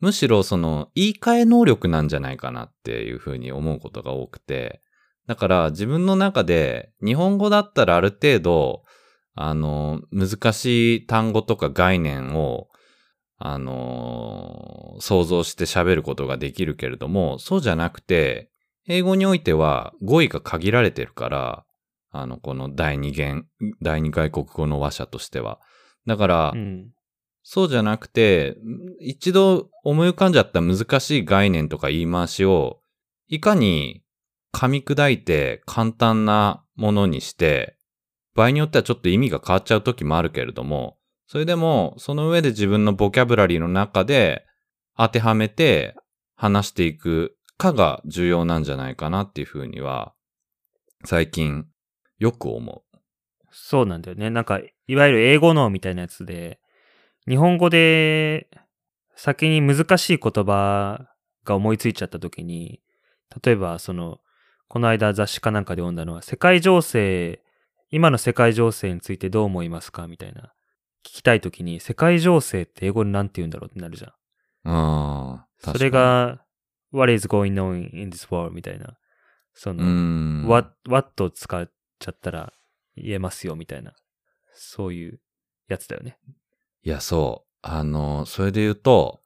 [0.00, 4.82] むしろその言い換え能力なんじゃないかなっていうふうに思うことが多くて、
[5.26, 8.82] だから自分の中で日本語だったらある程度、
[9.34, 12.68] あの、難しい単語とか概念を
[13.38, 18.50] あの想像して喋ることができるけれども、そうじゃなくて、
[18.88, 21.64] 英語においては語彙が限られてるから、
[22.10, 23.46] あの、この第二言、
[23.82, 25.60] 第二外国語の話者としては。
[26.06, 26.90] だから、うん。
[27.42, 28.56] そうじゃなくて、
[29.00, 32.80] 一度思い浮かんじゃった難しい概念とか言い回しを、
[33.28, 34.02] いかに
[34.52, 37.76] 噛み砕いて簡単なものにして、
[38.34, 44.44] 場合によってはちょっと意味が変わっちゃう時もあるけれども、それでも、その上で自分のボキャブラリーの中で
[44.96, 45.94] 当てはめて
[46.34, 50.14] 話していくかが重要なんじゃないかなっていうふうには、
[51.04, 51.66] 最近
[52.18, 52.84] よく思
[53.58, 54.28] そうなんだよね。
[54.28, 56.60] なんか、いわゆる英語脳みたいなやつで、
[57.26, 58.48] 日本語で
[59.16, 61.08] 先に難しい言葉
[61.44, 62.82] が思いついちゃった時に、
[63.42, 64.20] 例えばその、
[64.68, 67.40] この間雑誌かなんかで読んだのは、世界情勢、
[67.90, 70.52] 今の世界情勢についてどう思いますかみたいな。
[71.04, 74.10] 聞きたい時に、世界情勢って英語でなんて言うんだろうってなるじゃん。
[74.10, 74.72] う。
[74.72, 75.72] うん。
[75.72, 76.42] それが、
[76.92, 78.54] what is going on in this world?
[78.54, 78.98] みたいな。
[79.54, 82.52] その、what, what を使っちゃったら
[82.96, 83.94] 言えますよみたいな。
[84.54, 85.20] そういう
[85.68, 86.18] やつだよね。
[86.82, 87.48] いや、そう。
[87.62, 89.20] あの、それで言うと、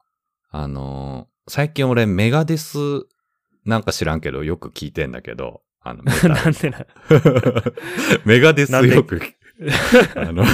[0.50, 2.78] あの、最近俺メガデス
[3.64, 6.86] なんか知らんけどよく聞いてんだけど、あの、 なんでな。
[8.24, 9.20] メガデスよく、
[10.16, 10.44] あの、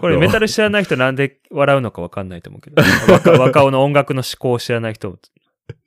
[0.00, 2.82] これメタル知らない人なんで笑うのかわかんないと思うけど。
[3.12, 5.18] 若 若尾の音楽の思考を知らない人、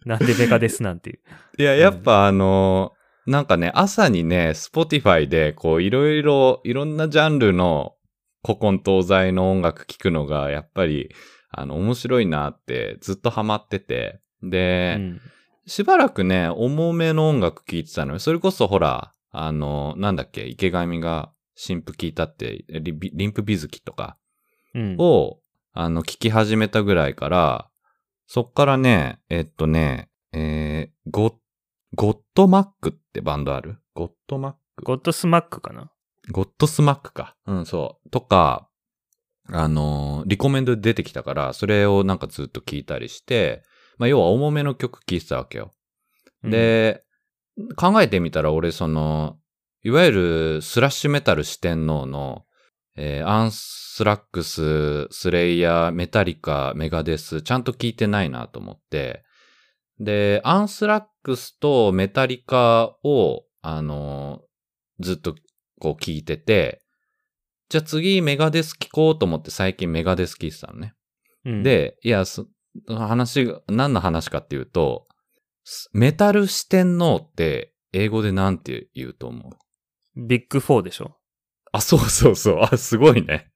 [0.05, 1.19] なんでメガデスなんていう。
[1.57, 2.93] いや、やっぱあの、
[3.25, 7.93] なんかね、朝にね、Spotify で、こう、いろいろ、いろんなジャンルの
[8.45, 11.09] 古今東西の音楽聴くのが、やっぱり、
[11.51, 14.19] あの、面白いなってずっとハマってて。
[14.41, 15.21] で、うん。
[15.67, 18.19] しばらくね、重めの音楽聴いてたのよ。
[18.19, 21.31] それこそほら、あの、なんだっけ、池上が
[21.61, 24.17] 新譜聴いたって、リ、Limp Bizkit とか
[24.73, 24.95] うん。
[24.97, 25.41] を、
[25.73, 27.69] あの、聴き始めたぐらいから、
[28.27, 31.33] そっからね、えっとね、えー、ゴッ、
[31.95, 33.77] Godsmack ってバンドある？
[33.93, 35.91] Godsmack？Godsmack かな？
[36.31, 37.35] Godsmack か。
[37.45, 38.09] うん、そう。
[38.09, 38.69] とか、
[39.51, 43.63] あのーリコメンドで出てきたから、それをなんかずっと聞いたりして、
[43.97, 45.73] まあ、要は重めの曲聴いてたわけよ。
[46.41, 47.03] で、
[47.75, 49.38] 考えてみたら俺その、
[49.83, 52.43] いわゆるスラッシュメタル四天王の、
[52.95, 59.23] えーアンスラックス、スレイヤー、メタリカ、メガデス、ちゃんと聞いてないなと思って、
[59.99, 64.49] で、アンスラックスとメタリカを、あのー
[65.01, 65.33] ずっと
[65.79, 66.81] こう聞いてて、
[67.69, 70.93] じゃあ次 Megadeth 聞こうと思って最近 Megadeth 聞いてたのね。
[71.45, 72.47] うん、で、いや、そ
[72.89, 75.07] 話が、何の話かっていうと、
[75.63, 79.53] すメタル四天王って英語でなんて言うと思う？
[80.27, 81.17] ビッグフォーでしょ
[81.71, 82.59] あ、そうそうそう。
[82.61, 83.51] あ、すごいね。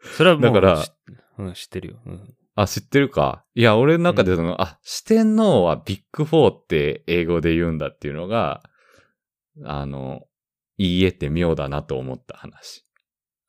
[0.00, 0.92] それはもう、だからし
[1.38, 2.00] うん、知ってるよ。
[2.06, 2.34] うん。
[2.54, 8.62] あ、知ってるかいや、俺の中でその、あ、四天王はビッグフォーって英語で言うんだっていうのが、
[9.64, 10.22] あの、
[10.78, 12.86] 言い得て妙だなと思った話。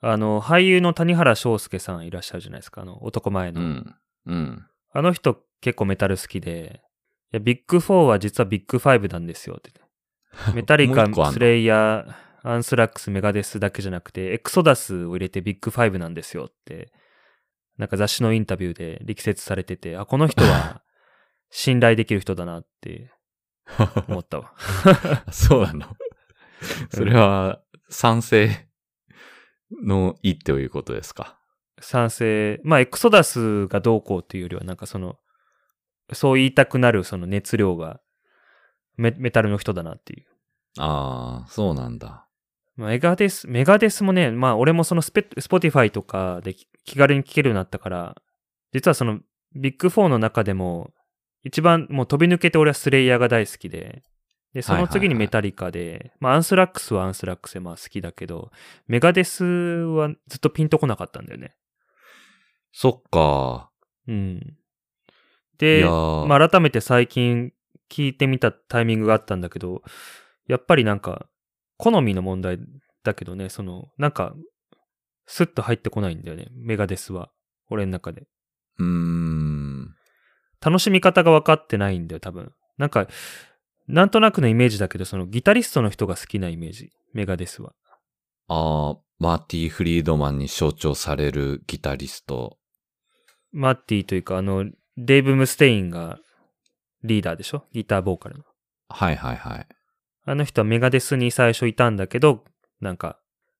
[0.02, 2.82] あの、俳優の谷原章介さんいらっしゃるじゃないですか。
[2.82, 3.62] あの、男前の。
[3.62, 3.96] うん。
[4.26, 4.68] うん。
[4.92, 6.82] あの人結構メタル好きで、
[7.32, 9.72] いや、ビッグ4は実はビッグ5なんですよって。
[10.54, 16.92] メタリカスレイヤー、アンスラックス、メガデスだけじゃなくて、エクソダスを入れてビッグ5なんですよって、
[17.78, 20.82] なんか雑誌のインタビューで力説されてて、あ、この人は
[21.52, 23.12] 信頼できる人だなって
[24.08, 24.54] 思ったわ。
[25.32, 25.86] そうなの。
[26.90, 28.68] それは賛成
[29.84, 31.38] の意ということですか？
[31.80, 32.60] 賛成。
[32.64, 35.20] まあ、 Exodus がどうこうっていうよりは、なんかその、
[36.14, 38.00] そう言いたくなるその熱量が
[38.96, 40.26] メメタルの人だなっていう。
[40.80, 42.27] ああ、そうなんだ。
[42.78, 48.16] まあ Megadeth、Megadeth もね、まあ俺もそのスペ、 Spotify とかでき気軽に聴けるようになったから、
[48.72, 49.20] 実はその
[49.56, 50.92] ビッグ4の中でも、
[51.44, 54.04] 一番もう飛び抜けて俺はスレイヤーが大好きで、
[54.54, 58.52] で、その次にメタリカで、まあアンスラックスはアンスラックスでまあ好きだけど、
[58.88, 61.56] メガデスはずっとピンとこなかったんだよね。
[62.72, 63.70] そっか。
[64.08, 64.38] うん。
[64.38, 64.54] い
[65.58, 67.54] で、まあ改めて最近
[67.90, 69.82] 聞いてみたタイミングがあったんだけど、
[70.48, 71.28] やっぱりなんか、
[71.78, 72.60] 好みの問題
[73.04, 74.36] だけどね、その、なんか、
[75.26, 77.30] スッと入ってこないんだよね、メガデスは。
[77.70, 78.28] 俺の中で。
[78.80, 79.96] うーん。
[80.62, 82.52] 楽しみ方が分かってないんだよ、多分。
[82.78, 83.08] なんか、
[83.88, 87.74] なんとなくのイメージだけど、そのギタリストの人が好きなイメージ、メガデスは。
[88.48, 92.58] ああ、マーティ・フリードマンに象徴されるギタリスト。
[93.52, 94.66] マッティというか、あの、
[94.98, 96.20] デイブ・ムステインが
[97.04, 97.66] リーダーでしょ？
[97.72, 98.44] ギターボーカルの。
[98.90, 99.68] はいはいはい。
[100.28, 102.44] あの人はメガデスに最初いたんだけど、
[102.82, 103.18] なんか、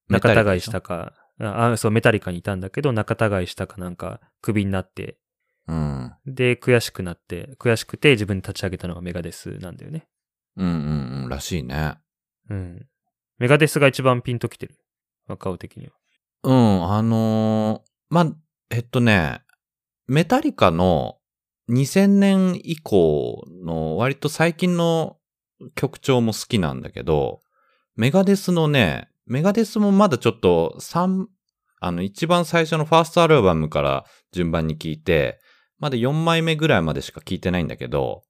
[0.10, 5.18] 仲違いしたか、ああ、そう、メタリカにいたんだけど、仲違いしたかなんか、クビになって、
[5.68, 6.14] うん。
[6.26, 10.08] で、悔しくなって、悔しくて自分で立ち上げたのがメガデスなんだよね。
[10.58, 11.30] うんうんうん。
[11.30, 11.96] らしいね。
[12.50, 12.86] うん。
[13.38, 14.76] メガデスが一番ピンときてる。
[15.28, 15.94] 若尾的には。
[16.44, 18.34] うん、あのーま、
[18.70, 19.42] えっとね、
[20.08, 21.18] メタリカの
[21.70, 25.17] 2000年以降の割と最近の
[25.76, 27.42] 曲調も好きなんだけど、
[27.96, 31.26] メガデスのね、メガデスもまだちょっと3、
[31.80, 35.40] あの一番最初のファーストアルバムから順番に聴いて、
[35.80, 38.24] まだ4枚目ぐらいまでしか聴いてないんだけど、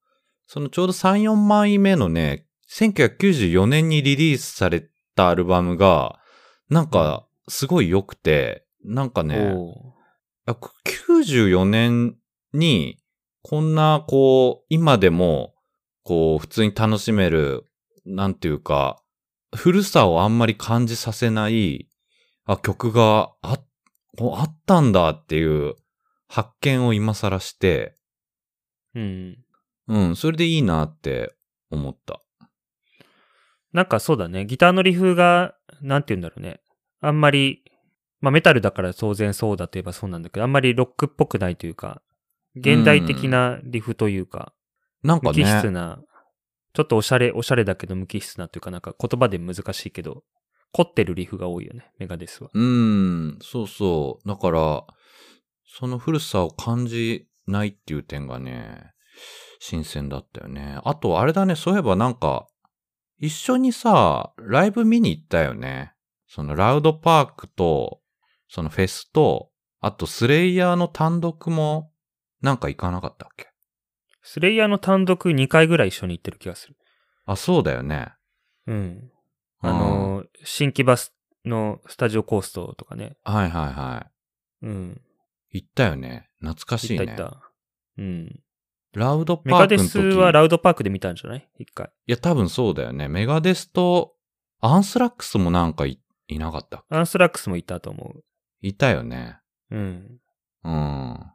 [0.48, 6.20] そのちょうど3、4枚目のね、1994年にリリースされたアルバムが、
[6.70, 9.98] なんか、すごい良くて、なんかね、おー
[10.50, 10.72] あく
[11.10, 12.16] 94年
[12.54, 13.00] に、
[13.44, 15.54] こんな、こう、今でも、
[16.08, 17.66] こう、普通に楽しめる、
[18.06, 19.04] なんていうか、
[19.54, 21.90] 古さをあんまり感じさせない、
[22.46, 23.60] あ、曲があ、
[24.18, 25.76] こうあったんだっていう
[26.30, 27.94] 発見を今更して、
[28.96, 29.38] うん。
[29.90, 31.36] うん、それでいいなって
[31.72, 32.22] 思った。
[33.74, 34.46] なんかそうだね。
[34.46, 36.62] ギターのリフが、なんて言うんだろうね。
[37.02, 37.66] あんまり、
[38.22, 42.02] まあメタルだから当然そうだといえばそうなんだけど、あんまりロックっぽくないというか、
[42.56, 44.54] 現代的なリフというか、
[45.04, 46.00] なんか無機質ね、な、
[46.74, 50.24] ちょっとおしゃれ、おしゃれだけど無機質なというか、なんか言葉で難しいけど、
[50.74, 52.50] 凝ってるリフが多いよね、メガデスは。
[52.54, 54.28] うん、そうそう。
[54.28, 54.86] だから、
[55.66, 58.92] その古さを感じないっていう点がね、
[59.60, 60.80] 新鮮だったよね。
[60.84, 62.48] あと、あれだね、そういえばなんか、
[63.20, 65.94] 一緒にさ、ライブ見に行ったよね。
[66.28, 68.02] そのラウドパークと、
[68.50, 71.92] そのフェスと、あとスレイヤーの単独も、
[72.42, 73.48] なんか行かなかったっけ？
[74.30, 76.76] スレイヤーの単独2回ぐらい一緒に行ってる気がする。
[77.26, 78.10] あ、そうだよね。
[78.68, 79.10] うん。
[79.62, 81.14] あのー、新木バス
[81.46, 83.16] のスタジオコーストとかね。
[83.24, 84.08] はいはいは
[84.64, 85.02] うん。
[85.54, 85.62] い。
[85.62, 86.30] 行ったよね。
[86.42, 87.06] 懐かしいね。
[87.06, 87.52] 行った行った。
[88.00, 88.40] うん。
[88.94, 91.50] ラウドパークの時スはラウドパークで見たんじゃない？
[91.58, 91.90] 一回。
[92.06, 93.08] いや、多分そうだよね。
[93.08, 94.14] メガデスと、
[94.60, 96.84] アンスラックスもなんかいいなかった。
[96.90, 98.14] アンスラックスもいたと思
[98.62, 99.38] いたよね。
[99.72, 99.78] う。
[99.78, 100.20] うん。
[100.66, 101.32] うん。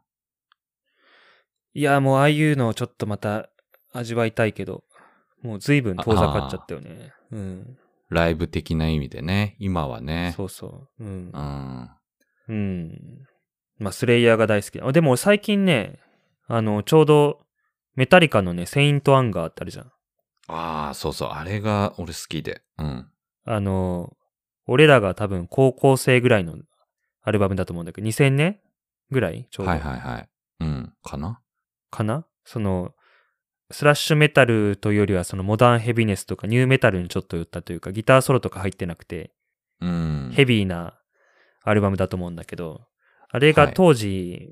[1.73, 3.49] いや、もうああいうのをちょっとまた
[3.93, 4.83] 味わいたいけど、
[5.41, 7.13] もう随分遠ざかっちゃったよね。
[7.31, 7.77] うん。
[8.09, 9.55] ライブ的な意味でね。
[9.59, 10.33] 今はね。
[10.37, 11.03] そうそう。
[11.03, 11.39] うんう。
[11.39, 11.89] ん。
[12.47, 13.27] うん。
[13.79, 14.87] まあ、 Slayer が大好きだ。
[14.87, 15.99] あでも俺最近ね、
[16.47, 17.39] あの、ちょうど、
[17.95, 19.17] Metallica のね、 St.
[19.17, 19.91] Anger ってあるじゃん。
[20.47, 21.29] ああ、そうそう。
[21.29, 22.61] あれが俺好きで。
[22.77, 23.07] うん。
[23.45, 24.15] あの、
[24.65, 26.55] 俺らが多分高校生ぐらいの
[27.21, 28.59] アルバムだと思うんだけど、2000年
[29.11, 29.71] ぐらいちょうど。
[29.71, 30.29] はいはいはい。
[30.61, 30.93] うん。
[31.03, 31.39] かな
[31.93, 32.25] かな？
[32.43, 32.93] その、
[33.71, 39.31] スラッシュメタルというよりはその modern heaviness とか nu metal にちょっと寄ったというか、ギターソロとか入ってなくて、
[39.81, 40.31] うん。
[40.33, 40.99] ヘビーな
[41.63, 42.81] アルバムだと思うんだけど、
[43.29, 44.49] あれが当時、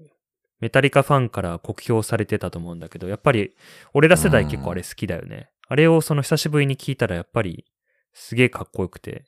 [0.59, 3.55] メタリカファンから酷評されてたと思うんだけど、やっぱり
[3.93, 5.49] 俺ら世代結構あれ好きだよね。
[5.67, 7.65] あれをその久しぶりに聞いたらやっぱり
[8.13, 9.25] すげえかっこよくて、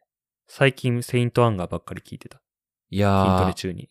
[0.47, 2.37] 最近セイントアンガーばっかり聞いてた。
[2.89, 3.89] い筋トやー、レ中に。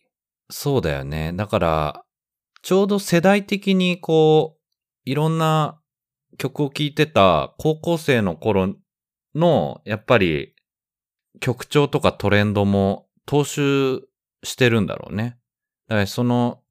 [0.49, 1.33] そうだよね。
[1.33, 2.03] だから、
[2.63, 4.61] ちょうど世代的にこう、
[5.03, 5.81] いろんな
[6.37, 8.73] 曲を聴いてた高校生の頃
[9.35, 10.55] の、やっぱり
[11.41, 14.01] 曲調とかトレンドも踏襲
[14.43, 15.37] してるんだろうね。
[15.89, 16.61] だからその、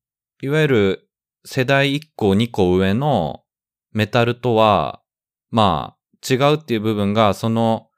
[0.40, 1.08] いわゆる
[1.44, 3.42] 世代1個2個上の
[3.92, 5.02] メタルとは、
[5.50, 7.88] まあ違うっていう部分が、その、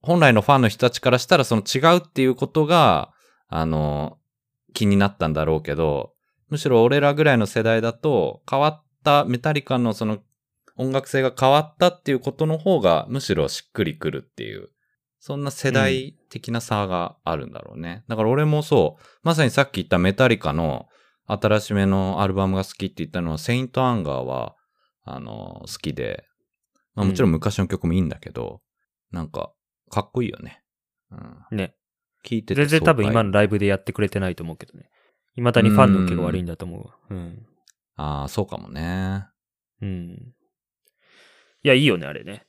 [0.00, 3.12] 本来のファンの人たちからしたらその違うっていうことが、
[3.46, 4.18] あの、
[4.74, 6.14] 気になったんだろうけど、
[6.50, 10.18] むしろ俺らぐらいの世代だと、変わった、メタリカのその
[10.76, 14.70] 音楽性が変わったっていうことの方が、むしろしっくりくるっていう、
[15.20, 18.04] そんな世代的な差があるんだろうね。
[18.08, 20.86] だから俺もそう、まさにさっき言ったメタリカの
[21.26, 24.54] 新しめのアルバムが好きって言ったのは、セイントアンガーは、
[25.04, 26.24] あの、好きで、
[26.94, 28.60] まあもちろん昔の曲もいいんだけど、
[29.10, 29.52] なんか、
[29.90, 30.62] かっこいいよね。
[31.10, 31.56] うん。
[31.56, 31.74] ね。
[32.24, 34.90] 聞いてて全然多分今のライブでやってくれてないと思うけどね。
[35.38, 36.96] 未だにファンの受けが悪いんだと思うわ。
[37.10, 37.46] うん。
[37.96, 39.24] ああ、そうかもね。
[39.80, 40.34] うん。
[41.62, 42.46] いや、いいよね、あれね。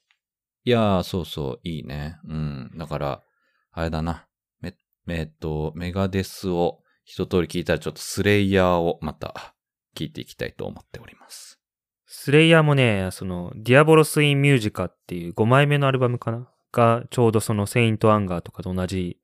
[0.64, 2.18] いやー、そうそう、いいね。
[2.28, 2.72] うん。
[2.76, 3.24] だから、
[3.72, 4.26] あれだな。
[4.62, 4.76] め、
[5.08, 9.56] えっと、 Megadeth を一通り聞いたらちょっと Slayer をまた
[9.96, 11.60] 聞いていきたいと思っております。
[12.06, 16.48] Slayer もね、その、 Diabolus in Musica っていう5枚目のアルバムかな？
[16.72, 18.12] が、ちょうどその、 St.
[18.12, 19.20] Anger とかと同じ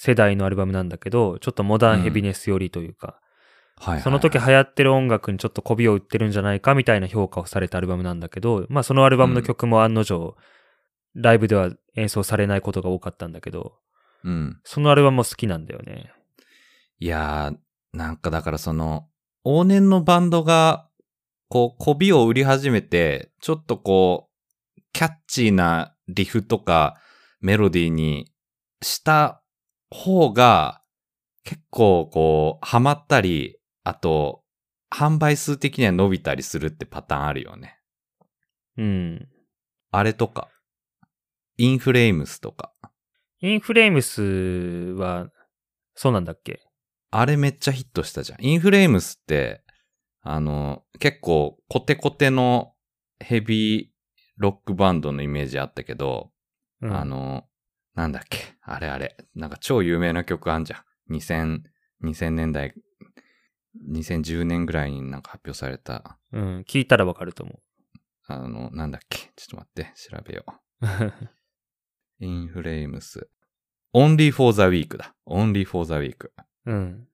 [0.00, 3.20] 世代のアルバムなんだけど、ちょっと modern heaviness 寄りというか。
[4.02, 10.36] その時流行ってる音楽にちょっと媚びを売ってるんじゃないかみたいな評価をされたアルバムなんだけど、まあそのアルバムの曲も案の定、
[11.16, 13.74] ライブでは演奏されないことが多かったんだけど、
[14.22, 14.60] うん。
[14.62, 16.12] そのアルバムも好きなんだよね。
[17.00, 17.56] いやー、
[17.92, 19.08] なんかだからその、
[19.44, 20.88] 往年のバンドが、
[21.48, 24.28] こう、媚びを売り始めて、ちょっとこ
[24.76, 27.00] う、キャッチーなリフとか
[27.40, 28.32] メロディーに
[28.82, 29.42] した
[29.90, 30.82] 方が、
[31.44, 34.42] 結構こう、ハマったり、あと、
[34.90, 37.78] 販売数的には伸びたりするってパターンあるよね。
[38.76, 39.28] うん。
[39.90, 40.48] あれとか、
[41.56, 42.72] インフレームスとか、
[43.40, 44.22] インフレームス
[45.00, 45.30] は、
[45.94, 46.60] そうなんだっけ？
[47.10, 48.44] あれめっちゃヒットしたじゃん。
[48.44, 49.62] インフレームスって、
[50.22, 52.74] あの、結構コテコテの
[53.18, 53.88] ヘビー
[54.36, 56.30] ロックバンドのイメージあったけど、
[56.82, 57.44] うんあの、
[57.98, 61.16] なんだっけ、あれあれ、なんか超有名な曲あんじゃん。
[61.16, 61.62] 2000、
[62.04, 62.72] 2000年代、
[63.90, 67.58] 2010年ぐらいになんか発表された、うん、聞いたらわかると思
[68.28, 70.44] あの、なんだっけ、ちょっと待って、調べよ
[70.80, 70.86] う。
[70.86, 71.30] う。
[72.20, 73.28] インフレームス。
[73.92, 75.16] Only for the Week だ。
[75.26, 76.30] Only for the Week。
[76.66, 77.08] うん。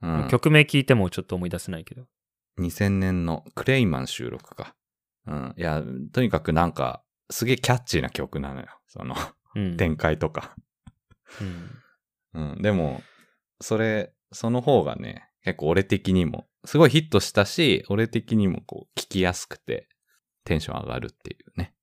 [0.00, 0.28] うん。
[0.30, 2.06] 曲名聞いてもちょっと思い出せないけど。
[2.58, 4.74] 2000年のクレイマン収録か。
[5.26, 5.54] うん。
[5.58, 5.82] いや、
[6.14, 8.68] とにかくなんか、すげえキャッチーな曲なのよ。
[8.86, 9.39] その、うん。
[9.76, 10.54] 展開とか。
[12.34, 12.52] うん。
[12.52, 12.62] うん。
[12.62, 13.02] でも、
[13.60, 19.88] それ、その方がね、結構俺的にも、すごいヒットしたし、俺的にもこう、聞きやすくて、
[20.44, 21.74] テンション上がるっていうね。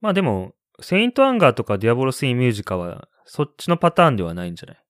[0.00, 1.24] まあでも、 St.
[1.24, 4.84] Anger とか Diabolus in Musica は、そっちのパターンではないんじゃない？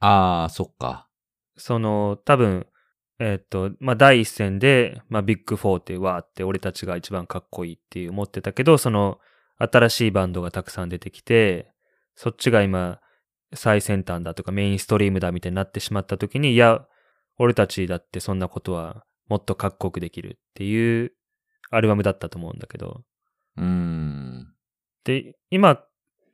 [0.00, 1.08] あー、そっか。
[1.56, 2.66] その、多分、
[3.18, 9.18] えーっと、まあ第一線で、まあビッグフォーってわーって俺たちが一番かっこいいって思ってたけど、その、
[9.58, 11.70] 新しいバンドがたくさん出てきて、
[12.14, 13.00] そっちが今、
[13.54, 16.86] 最先端だとかメインストリームだみたいになってしまった時に、いや、
[17.38, 21.12] 俺たちだってそんなことはもっとかっこよくできるっていう
[21.70, 23.02] アルバムだったと思うんだけど。
[23.56, 24.54] うーん。
[25.04, 25.82] で、今、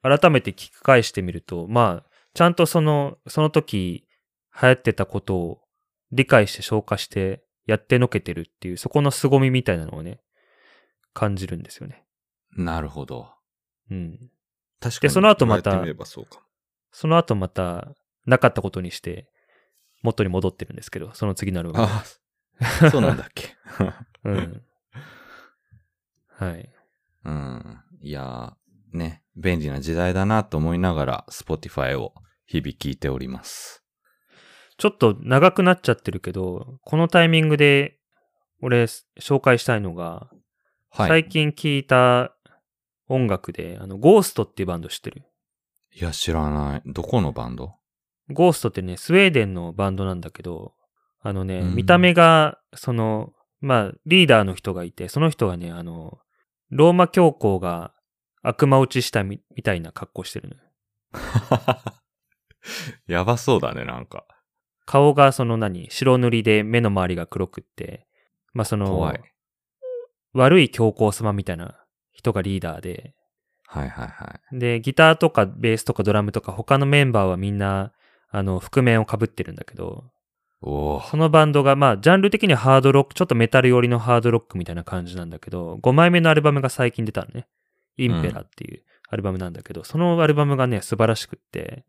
[0.03, 4.07] 改めて聞き返してみると、まあ、ちゃんとその、その時
[4.61, 5.61] 流行ってたことを
[6.12, 10.21] 理解して消化してやってのけてるっていう、そこの凄みみたいなのをね、
[11.14, 12.05] 感じるんですよね。
[12.59, 13.29] なるほど。
[13.91, 14.31] うん。
[14.81, 15.73] 確でその後また
[16.05, 16.43] そうかも。
[16.93, 17.95] その後また、
[18.27, 19.31] なかったことにして、
[20.03, 21.87] 元に戻ってるんですけど、その次のアルバム。
[21.87, 22.05] あ
[22.85, 23.57] あ、そうなんだっけ。
[24.25, 24.63] うん。
[26.29, 26.71] はい。
[27.25, 27.79] うん。
[28.01, 32.15] いやー、ね、便利な時代だなと思いながら、Spotify を
[32.47, 33.85] 日々聞いております。
[34.77, 37.99] ちょっと長くなっちゃってるけど、このタイミングで、
[38.63, 38.85] 俺、
[39.21, 40.31] 紹介したいのが、
[40.91, 41.09] はい。
[41.09, 42.37] 最近聞いた
[43.09, 45.25] 音楽で、あの、ゴーストっていうバンド知ってる？
[45.95, 46.83] いや、知らない。
[46.87, 47.75] どこのバンド？
[48.31, 50.75] ゴーストってね、スウェーデンのバンドなんだけど、
[51.21, 56.19] あのね、うん見た目が、その、まあ、リーダーの人がいて、その人がね、あの、
[56.71, 57.93] ローマ教皇が
[58.43, 60.63] 悪魔打ちしたみみたいな格好してるのよ。
[63.09, 64.27] やばそうだね、なんか。
[64.85, 68.07] 顔がその何、白塗りで目の周りが黒くって、
[68.53, 69.21] まあその怖い、。
[70.35, 71.85] 悪い教皇様みたいな
[72.19, 73.14] 人がリーダーで、
[73.64, 74.59] はいはいはい。
[74.59, 77.93] で、ギターとかベースとかドラムとか他のメンバーはみんな、
[78.31, 80.05] あの、覆面を被ってるんだけど、
[80.61, 87.47] おーそのバンドが、まあ、ジャンル的にはハードロック、ちょっとメタル寄りのハードロックみたいな感じなんだけど、5枚目のアルバムが最近出たのね。
[87.97, 91.85] インペラっていうアルバムなんだけど、そのアルバムがね、素晴らしくって、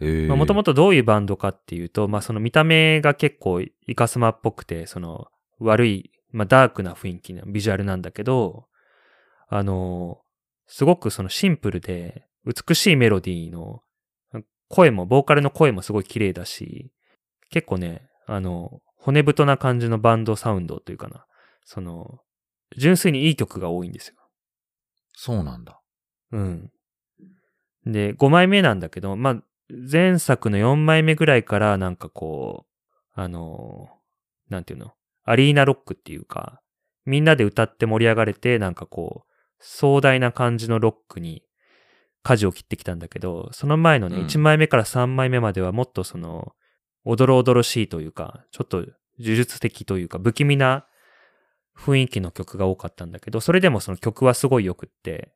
[0.00, 0.74] へもともと。
[0.74, 5.28] とどういうバンドかっていうと、まあその見た目が結構イカスマっぽくて、その
[5.58, 8.66] 悪い、まあダークな雰囲気のビジュアルなんだけど、
[9.54, 10.22] あの、
[10.66, 13.82] すごくそのシンプルで美しいメロディーの
[14.70, 16.90] 声も、ボーカルの声もすごい綺麗だし、
[17.50, 21.26] 結構ね、あの、骨太な感じのバンドサウンドというかな、
[21.66, 22.20] その、
[22.78, 24.14] 純粋にいい曲が多いんですよ。
[25.12, 25.82] そうなんだ。
[26.30, 26.70] うん。
[27.84, 33.90] で、5枚目なんだけど、まあ、前作の4枚目ぐらいからなんかこう、あの、
[34.48, 34.92] なんていうの、
[35.24, 36.62] アリーナロックっていうか、
[37.04, 39.31] みんなで歌って盛り上がれて、なんかこう、
[39.62, 41.42] 壮大な感じのロックに
[42.22, 46.52] 舵を切ってきたんだけど、その前のね、うん1枚目から3枚目まではもっとその、
[47.04, 50.86] おどろおどろしいというか、ちょっと呪術的というか、不気味な
[51.76, 55.32] 雰囲気の曲が多かったんだけど、それでもその曲はすごい良くって、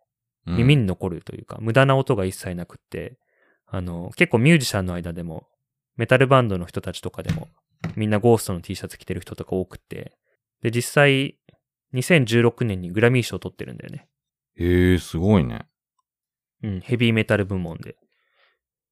[0.47, 3.19] うん耳に残るというか、無駄な音が一切なくって、
[3.67, 5.49] あの、結構ミュージシャンの間でも、
[5.97, 7.49] メタルバンドの人たちとかでも、
[7.97, 10.13] みんなゴーストの T シャツ着てる人とか多くって、
[10.63, 11.37] で、実際、
[11.95, 14.07] 2016年にグラミー賞を取ってるんだよね。
[14.59, 15.67] へえ、すごいね。
[16.63, 17.97] うん、ヘビーメタル部門で。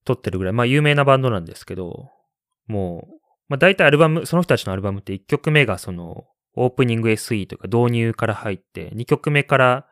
[0.04, 2.10] 取ってるぐらい、まあ有名なバンドなんですけど、
[2.66, 3.14] もう、
[3.48, 9.86] まあ大体アルバム、その人たちのアルバムって1曲目がその、オープニング SE とか導入から入って、2曲目から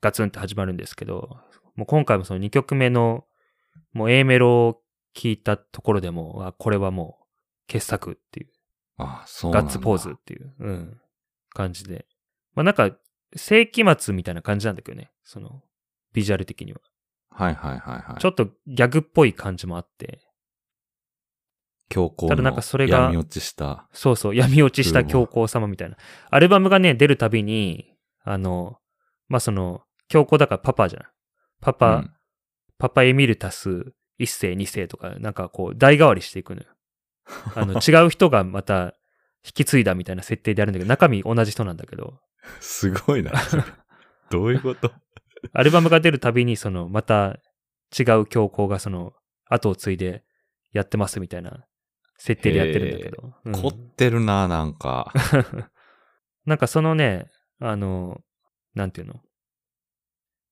[0.00, 1.38] ガツンって始まるんですけど、
[1.76, 3.24] もう今回もその2曲目の、
[3.92, 4.80] もう A メロを
[5.14, 7.24] 聞いたところでも、あこれはもう
[7.68, 8.50] 傑作っていう、
[8.96, 9.66] あそうなんだ。
[9.66, 11.00] ガッツポーズっていう、うん、
[11.50, 12.06] 感じで。
[12.54, 12.90] まあなんか、
[13.36, 15.62] 世紀末みたいな感じなんだけどね、その、
[16.12, 16.80] ビジュアル的には。
[17.30, 18.20] はいはいはいはい。
[18.20, 20.20] ちょっとギャグっぽい感じもあって、
[21.88, 23.88] 強行ただなんのかそれが闇落ちした。
[23.92, 25.96] そうそう、闇落ちした教皇様みたいな。
[26.30, 28.76] アルバムがね、出るたびに、あの、
[29.28, 31.02] まあ、その、教皇だからパパじゃん。
[31.60, 32.12] パパ、うん
[32.80, 36.68] パパエミルタス一世二世とか、なんかこう、代替わりしていくのよ。
[37.56, 38.94] あの、 違う人がまた
[39.48, 42.18] 引き継いだみたいな設定であるんだけど、中身同じ人なんだけど、
[42.60, 43.32] すごいな。
[44.30, 44.92] どういうこと？
[45.54, 47.38] アルバムが出るたびに、その、また
[47.98, 49.12] 違う教皇がその、
[49.46, 50.22] 後を継いで
[50.72, 51.64] やってますみたいな
[52.18, 53.32] 設定でやってるんだけど。
[53.46, 55.12] うん凝ってるな、なんか。
[56.44, 57.30] なんかそのね、
[57.60, 58.20] あの、
[58.74, 59.14] なんていうの？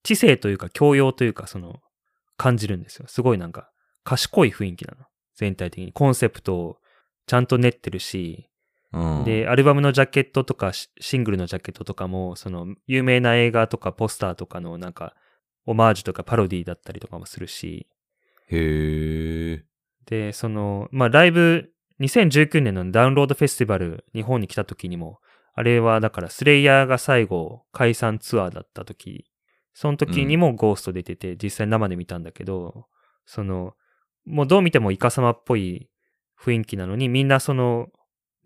[0.03, 1.81] 知性というか教養というかその
[2.37, 3.09] 感じるんですよ。
[3.09, 3.71] すごいなんか
[4.05, 5.05] 賢い雰囲気なの。
[5.35, 5.93] 全体的に。
[5.93, 6.77] コンセプトを
[7.27, 8.49] ちゃんと練ってるし、
[8.93, 9.24] うん。
[9.24, 15.14] で、アルバムのジャケットとかシシングルのジャケットとかも、その有名な映画とかポスターとかのなんか
[15.66, 17.89] オマージュとかパロディだったりとかもするし、
[18.49, 19.64] へえ。
[20.07, 21.70] で、その、まあ、ライブ、
[22.01, 25.18] 2019年のダウンロードフェスティバル、日本に来た時にも、
[25.55, 29.24] あれはだからスレイヤーが最後解散ツアーだった時、
[29.72, 32.87] その時にもゴースト出てて、実際生で見たんだけど、
[33.24, 33.74] その、
[34.24, 35.89] もうどう見てもイカ様っぽい
[36.41, 37.89] 雰囲気なのに、みんなその、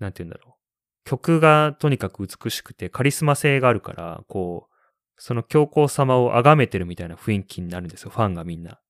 [0.01, 0.61] なんて言うんだろう。
[1.05, 4.75] 曲がとにかく美しくてカリスマ性があるから、こう、
[5.17, 8.81] その教皇様を崇めてるみたいな雰囲気になるんですよ、ファンがみんな。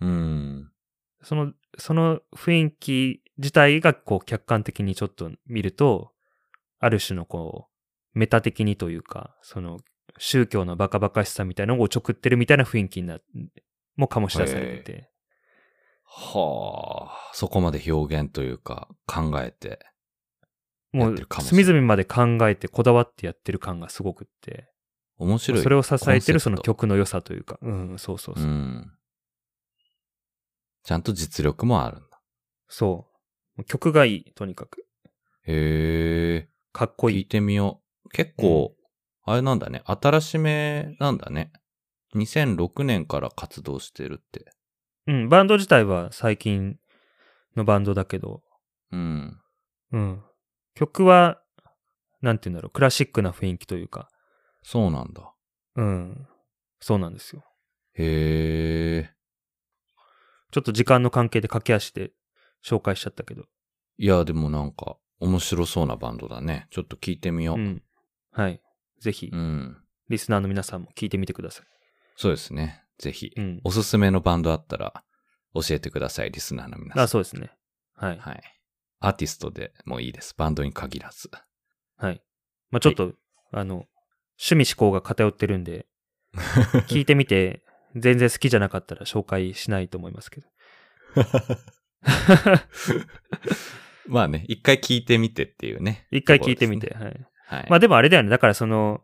[0.00, 0.70] うん。
[1.22, 6.12] その、その雰囲気自体がこう客観的にちょっと見ると、
[6.78, 7.68] ある種のこ
[8.14, 9.80] う、メタ的にというか、その
[10.18, 13.18] 宗教のバカバカしさみたいなのをおちょくってるみたいな雰囲気にな、
[13.96, 15.10] も醸し出されてて。
[16.04, 19.78] はあ、そこまで表現というか考えて。
[20.92, 24.68] もう隅々まで考えてこだわってやってる感がすごくって。
[25.18, 25.62] 面白い。
[25.62, 27.58] それを支えてるその曲の良さというか。
[27.62, 28.44] うん、そうそうそう。
[28.44, 28.90] うん。
[30.82, 32.20] ちゃんと実力もあるんだ。
[32.68, 33.06] そ
[33.58, 33.64] う。
[33.64, 34.86] 曲がいい、とにかく。
[35.46, 36.48] へえ。
[36.72, 37.16] かっこいい。
[37.18, 38.08] 聞いてみよう。
[38.10, 38.74] 結構、
[39.24, 39.82] あれなんだね。
[39.84, 41.52] 新しめなんだね。
[42.16, 44.46] 2006年から活動してるって。
[45.06, 46.78] うん、バンド自体は最近
[47.56, 48.42] のバンドだけど、
[48.92, 49.40] うん。
[49.92, 50.22] うん。
[50.74, 51.40] 曲は、
[52.20, 54.08] なんて言うんだろう、クラシックな雰囲気というか、
[54.62, 55.32] そうなんだ。
[55.76, 56.28] うん。
[56.80, 57.44] そうなんですよ。
[57.94, 59.14] へえ。
[60.50, 62.12] ちょっと時間の関係で駆け足で
[62.64, 63.44] 紹介しちゃったけど。
[63.98, 66.66] いや、でもなんか、面白そうなバンドだね。
[66.70, 67.56] ちょっと聞いてみよう。
[67.56, 67.82] うん。
[68.32, 68.60] はい。
[69.00, 69.76] ぜひう、ん。
[70.08, 71.66] リスナーの皆さんも聞いてみてください。
[72.16, 72.84] そうですね。
[72.98, 75.04] ぜひ、うんおすすめのバンドあったら、
[75.54, 77.04] 教えてください、リスナーの皆さん。
[77.04, 77.50] あ、そうですね。
[77.94, 78.18] はい。
[78.18, 78.59] はい。
[79.00, 80.34] アーティストでもいいです。
[80.36, 81.30] バンドに限らず。
[81.96, 82.22] はい。
[82.70, 83.14] まあちょっと、
[83.50, 83.86] あの、
[84.38, 85.86] 趣味思考が偏ってるんで、
[86.86, 87.64] 聞いてみて、
[87.96, 90.46] 全然好きじゃなかったら紹介しないと思いますけど。
[94.06, 96.06] まあね、一回聞いてみてっていうね。
[96.10, 97.04] 一回聞いてみて、ね。
[97.04, 97.26] はい。
[97.46, 97.66] はい。
[97.70, 98.28] まあでもあれだよね。
[98.28, 99.02] だからその、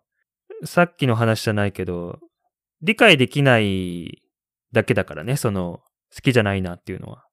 [0.64, 2.20] さっきの話じゃないけど、
[2.82, 4.22] 理解できない
[4.72, 5.82] だけだからね、その、
[6.14, 7.24] 好きじゃないなっていうのは。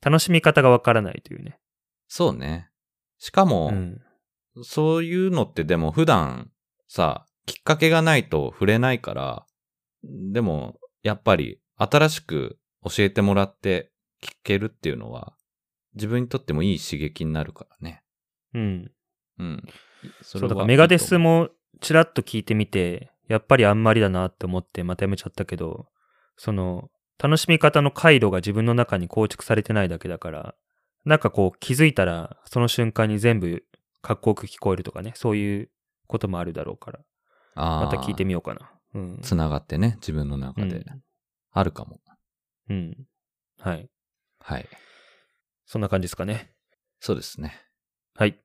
[0.00, 1.58] 楽しみ方がわからないというね。
[2.14, 2.68] そうね。
[3.16, 3.98] しかも、うん。
[4.62, 6.50] そういうのってでも普段
[6.86, 9.46] さ、きっかけがないと触れないから、
[10.04, 13.92] でも、やっぱり新しく教えてもらって
[14.22, 15.32] 聞けるっていうのは、
[15.94, 18.02] 自分にとってもいい刺激になるからね。
[18.52, 18.92] うん。
[19.38, 19.62] うん。
[20.20, 21.48] そそう、だからメガデスも
[21.80, 25.86] ちらっと聞いてみて、やっぱりあんまりだなって思ってまたやめちゃったけど、
[26.36, 30.54] その、楽しみ方の回路が自分の中に構築されてないだけだから、
[31.04, 33.64] なんかこう気づいたら、その瞬間に全部
[34.02, 35.70] かっこよく聞こえるとかね、そういう
[36.06, 37.00] こともあるだろうから、
[37.54, 38.70] ままた聞いてみようかな。
[38.94, 39.20] うん。
[39.22, 40.84] つながってね、自分の中で。
[41.50, 42.00] あるかも。
[42.68, 42.76] うん。
[42.76, 42.96] うん。
[43.58, 43.88] はい。
[44.40, 44.68] はい。
[45.66, 46.52] そんな感じですかね。
[47.00, 47.54] そうですね。
[48.14, 48.38] はい。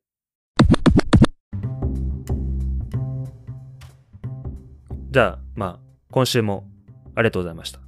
[5.12, 5.80] じゃあ、まあ、
[6.12, 6.68] 今週も
[7.16, 7.87] ありがとうございました。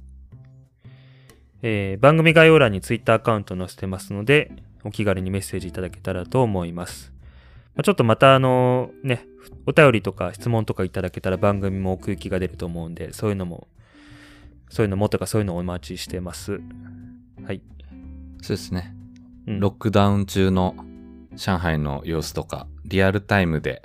[1.62, 4.52] えー番組概要欄に Twitter アカウント載せてますので、
[4.84, 7.12] お気軽にメッセージいただけたらと思います。
[7.74, 9.26] まあ、ちょっとまたあのね、
[9.66, 13.68] お便りとか質問とかいただけたら番組も奥行きが出ると思うんで、そういうのも、
[14.68, 16.60] そういうのもとかそういうのをお待ちしてます。
[17.44, 17.62] はい。
[18.42, 18.94] そうですね。
[19.46, 20.74] うんロックダウン中の
[21.34, 23.82] 上海の様子とか、リアルタイムで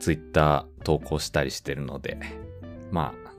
[0.00, 2.18] ツイッター投稿したりしてるので、
[2.90, 3.30] まあ、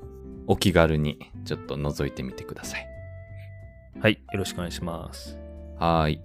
[0.48, 2.95] お気軽にちょっと覗いてみてください。
[4.02, 4.20] はい。
[4.32, 5.38] よろしくお願いします。
[5.80, 6.22] はーい。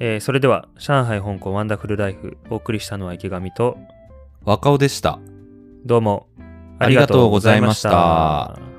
[0.00, 3.76] えーそれでは、上海、香港、ワンダフルライフ、お送りしたのは池上と、
[4.44, 5.18] 若尾でした。
[5.84, 6.28] どうも
[6.78, 8.69] ありがとうございました